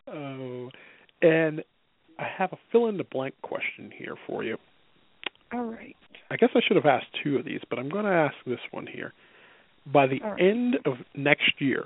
[0.08, 0.70] oh,
[1.22, 1.64] and
[2.20, 4.58] I have a fill in the blank question here for you.
[5.54, 5.96] All right.
[6.30, 8.60] I guess I should have asked two of these, but I'm going to ask this
[8.72, 9.14] one here.
[9.92, 10.40] By the right.
[10.40, 11.86] end of next year,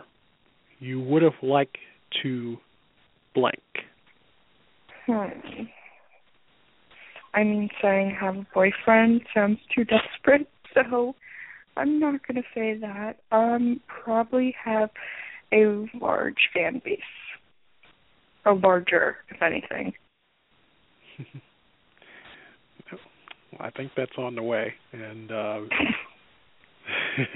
[0.80, 1.78] you would have liked
[2.22, 2.58] to
[3.34, 3.62] blank.
[5.08, 5.64] Hmm.
[7.34, 11.16] I mean, saying have a boyfriend sounds too desperate, so
[11.78, 13.18] I'm not going to say that.
[13.32, 14.90] Um, probably have
[15.54, 17.00] a large fan base,
[18.46, 19.94] a larger, if anything.
[23.60, 25.60] I think that's on the way, and uh,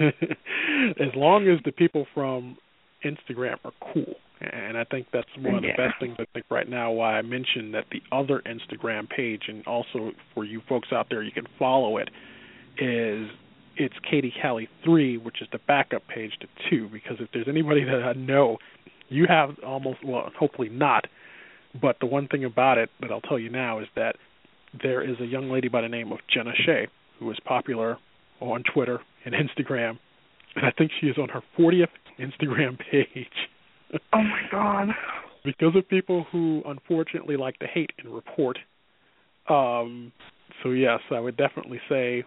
[1.00, 2.58] as long as the people from
[3.04, 5.76] Instagram are cool, and I think that's one of the Yeah.
[5.88, 6.90] best things I think right now.
[6.92, 11.22] Why I mentioned that the other Instagram page, and also for you folks out there,
[11.22, 12.10] you can follow it.
[12.80, 13.28] Is
[13.76, 17.84] it's Kaitie Cali three, which is the backup page to two, because if there's anybody
[17.84, 18.58] that I know,
[19.08, 21.06] you have almost well, hopefully not,
[21.80, 24.16] but the one thing about it that I'll tell you now is that
[24.82, 27.98] there is a young lady by the name of Jenna Shea who is popular
[28.40, 29.98] on Twitter and Instagram,
[30.56, 33.28] and I think she is on her 40th Instagram page
[34.12, 34.88] Oh my god.
[35.44, 38.58] because of people who unfortunately like to hate and report.
[39.48, 40.12] Um,
[40.62, 42.24] so yes, I would definitely say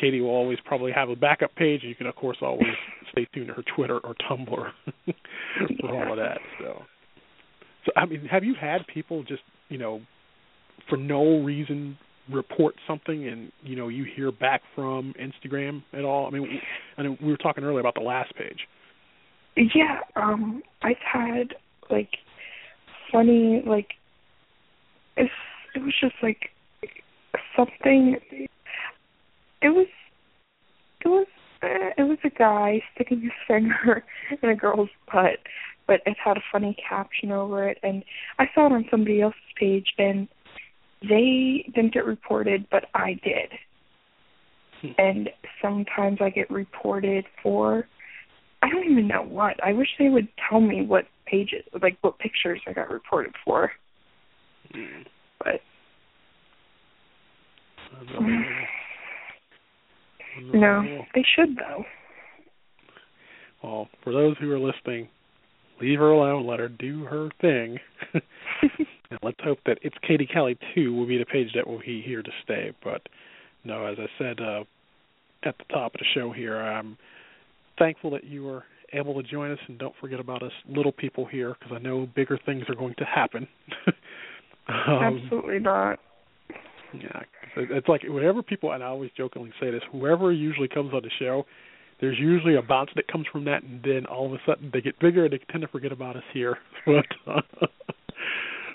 [0.00, 1.82] Kaitie will always probably have a backup page.
[1.82, 2.66] You can of course always
[3.12, 4.46] stay tuned to her Twitter or Tumblr
[5.80, 6.38] for all of that.
[6.58, 6.82] So,
[7.86, 10.00] so I mean, have you had people just you know
[10.88, 11.96] for no reason
[12.30, 16.26] report something and you know you hear back from Instagram at all?
[16.26, 16.62] I mean, we-
[16.98, 18.68] I we were talking earlier about the last page.
[19.74, 21.54] Yeah, um, I've had
[21.90, 22.10] like
[23.10, 23.88] funny like
[25.16, 25.30] it's
[25.74, 26.50] it was just like
[27.56, 28.16] something.
[29.62, 29.86] It was
[31.04, 31.26] it was
[31.62, 34.04] uh, it was a guy sticking his finger
[34.42, 35.38] in a girl's butt,
[35.86, 38.04] but it had a funny caption over it, and
[38.38, 40.28] I saw it on somebody else's page, and
[41.02, 44.94] they didn't get reported, but I did.
[44.98, 47.86] and sometimes I get reported for
[48.62, 49.62] I don't even know what.
[49.64, 53.72] I wish they would tell me what pages, like what pictures I got reported for.
[54.74, 55.04] Mm.
[55.40, 55.60] But
[60.40, 61.84] no, no, they should though.
[63.62, 65.08] Well, for those who are listening,
[65.80, 66.46] leave her alone.
[66.46, 67.78] Let her do her thing.
[68.12, 72.02] and let's hope that it's Kaitie Cali too will be the page that will be
[72.02, 72.72] here to stay.
[72.82, 73.02] But
[73.64, 74.64] no, as I said uh,
[75.44, 76.96] at the top of the show here, I'm
[77.78, 81.24] thankful that you were able to join us, and don't forget about us little people
[81.24, 83.48] here because I know bigger things are going to happen.
[84.68, 85.98] um, Absolutely not.
[86.94, 87.22] Yeah,
[87.56, 91.10] it's like whenever people, and I always jokingly say this, whoever usually comes on the
[91.18, 91.44] show,
[92.00, 94.80] there's usually a bounce that comes from that, and then all of a sudden they
[94.80, 96.58] get bigger and they tend to forget about us here.
[96.86, 97.40] but, uh,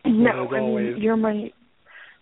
[0.06, 1.52] no, I mean, you're my,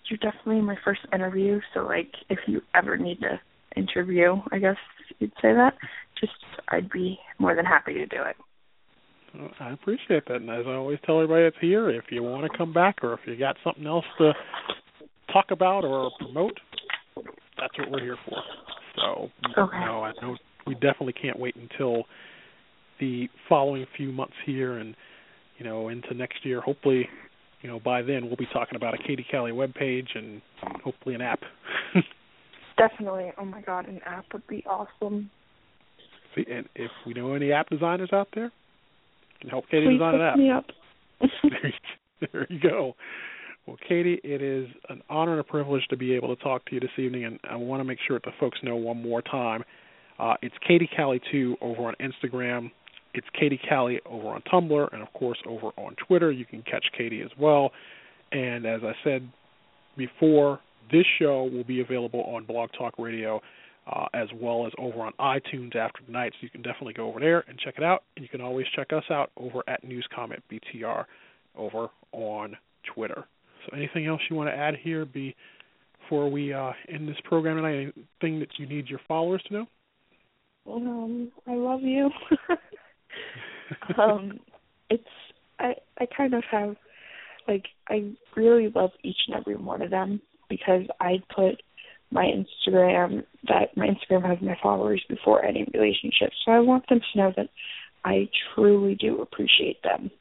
[0.09, 1.59] you're definitely my first interview.
[1.73, 3.39] So like, if you ever need to
[3.75, 4.77] interview, I guess
[5.19, 5.73] you'd say that.
[6.19, 6.33] Just,
[6.69, 8.35] I'd be more than happy to do it.
[9.59, 12.57] I appreciate that, and as I always tell everybody that's here, if you want to
[12.57, 14.31] come back or if you got something else to
[15.31, 16.57] talk about or promote,
[17.57, 18.37] that's what we're here for.
[18.95, 19.79] So, okay.
[19.85, 22.05] no, I know we definitely can't wait until
[22.99, 24.95] the following few months here and
[25.57, 26.61] you know into next year.
[26.61, 27.07] Hopefully,
[27.61, 30.41] you know by then we'll be talking about a Kaitie Cali webpage and
[30.83, 31.41] hopefully an app.
[32.77, 33.31] definitely.
[33.37, 35.29] Oh my God, an app would be awesome.
[36.35, 38.51] See, and if we know any app designers out there,
[39.41, 40.37] can help Kaitie Please design an app.
[40.37, 40.65] Me up.
[41.43, 41.73] there,
[42.31, 42.95] there you go.
[43.65, 46.75] Well, Kaitie, it is an honor and a privilege to be able to talk to
[46.75, 49.23] you this evening, and I want to make sure that the folks know one more
[49.23, 49.63] time.
[50.19, 52.71] Uh, it's Kaitie Cali 2 over on Instagram.
[53.15, 56.31] It's Kaitie Cali over on Tumblr, and of course over on Twitter.
[56.31, 57.71] You can catch Kaitie as well.
[58.31, 59.27] And as I said
[59.97, 60.59] before,
[60.91, 63.41] this show will be available on Blog Talk Radio
[63.91, 66.33] uh, as well as over on iTunes after tonight.
[66.33, 68.03] So you can definitely go over there and check it out.
[68.15, 71.05] And you can always check us out over at News Comment BTR
[71.55, 72.57] over on
[72.93, 73.25] Twitter.
[73.75, 77.93] Anything else you want to add here before we uh, end this program tonight?
[78.21, 79.65] Anything that you need your followers to know?
[80.71, 82.09] Um, I love you.
[83.97, 84.39] um,
[84.89, 85.03] it's
[85.59, 86.75] I I kind of have
[87.47, 91.61] like I really love each and every one of them because I put
[92.11, 96.31] my Instagram that my Instagram has my followers before any relationship.
[96.45, 97.49] So I want them to know that
[98.03, 100.11] I truly do appreciate them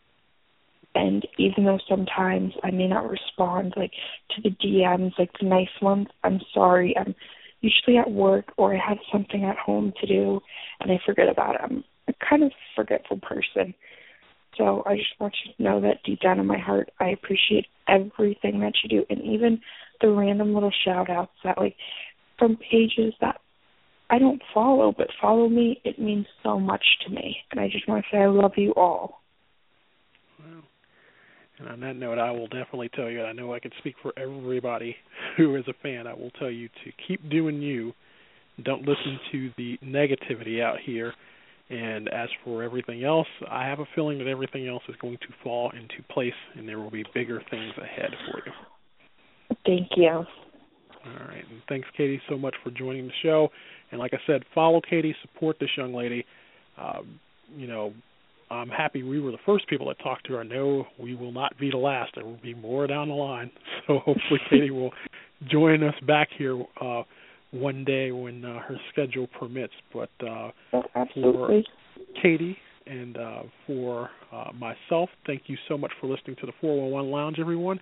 [0.94, 3.92] and even though sometimes I may not respond like
[4.30, 6.96] to the DMs, like the nice ones, I'm sorry.
[6.96, 7.14] I'm
[7.60, 10.40] usually at work or I have something at home to do
[10.80, 11.60] and I forget about it.
[11.64, 13.74] I'm a kind of forgetful person.
[14.56, 17.66] So I just want you to know that deep down in my heart I appreciate
[17.88, 19.60] everything that you do and even
[20.00, 21.74] the random little shout outs that like
[22.38, 23.40] from pages that
[24.10, 27.38] I don't follow but follow me, it means so much to me.
[27.50, 29.23] And I just want to say I love you all.
[31.58, 34.12] And on that note, I will definitely tell you, I know I can speak for
[34.16, 34.96] everybody
[35.36, 37.92] who is a fan, I will tell you to keep doing you.
[38.62, 41.12] Don't listen to the negativity out here.
[41.70, 45.28] And as for everything else, I have a feeling that everything else is going to
[45.42, 49.56] fall into place and there will be bigger things ahead for you.
[49.64, 50.08] Thank you.
[50.08, 51.44] All right.
[51.50, 53.48] And thanks, Kaitie, so much for joining the show.
[53.90, 56.24] And like I said, follow Kaitie, support this young lady.
[56.78, 57.18] Um,
[57.56, 57.92] you know,
[58.50, 60.40] I'm happy we were the first people that talked to her.
[60.40, 62.12] I know we will not be the last.
[62.14, 63.50] There will be more down the line.
[63.86, 64.92] So hopefully Kaitie will
[65.50, 67.02] join us back here uh,
[67.50, 69.74] one day when uh, her schedule permits.
[69.92, 71.66] But uh, oh, absolutely.
[71.94, 76.52] for Kaitie and uh, for uh, myself, thank you so much for listening to the
[76.62, 77.78] 411 Lounge, everyone.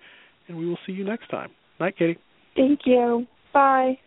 [0.49, 1.51] And we will see you next time.
[1.79, 2.17] Night, Kaitie.
[2.55, 3.25] Thank you.
[3.53, 3.97] Bye.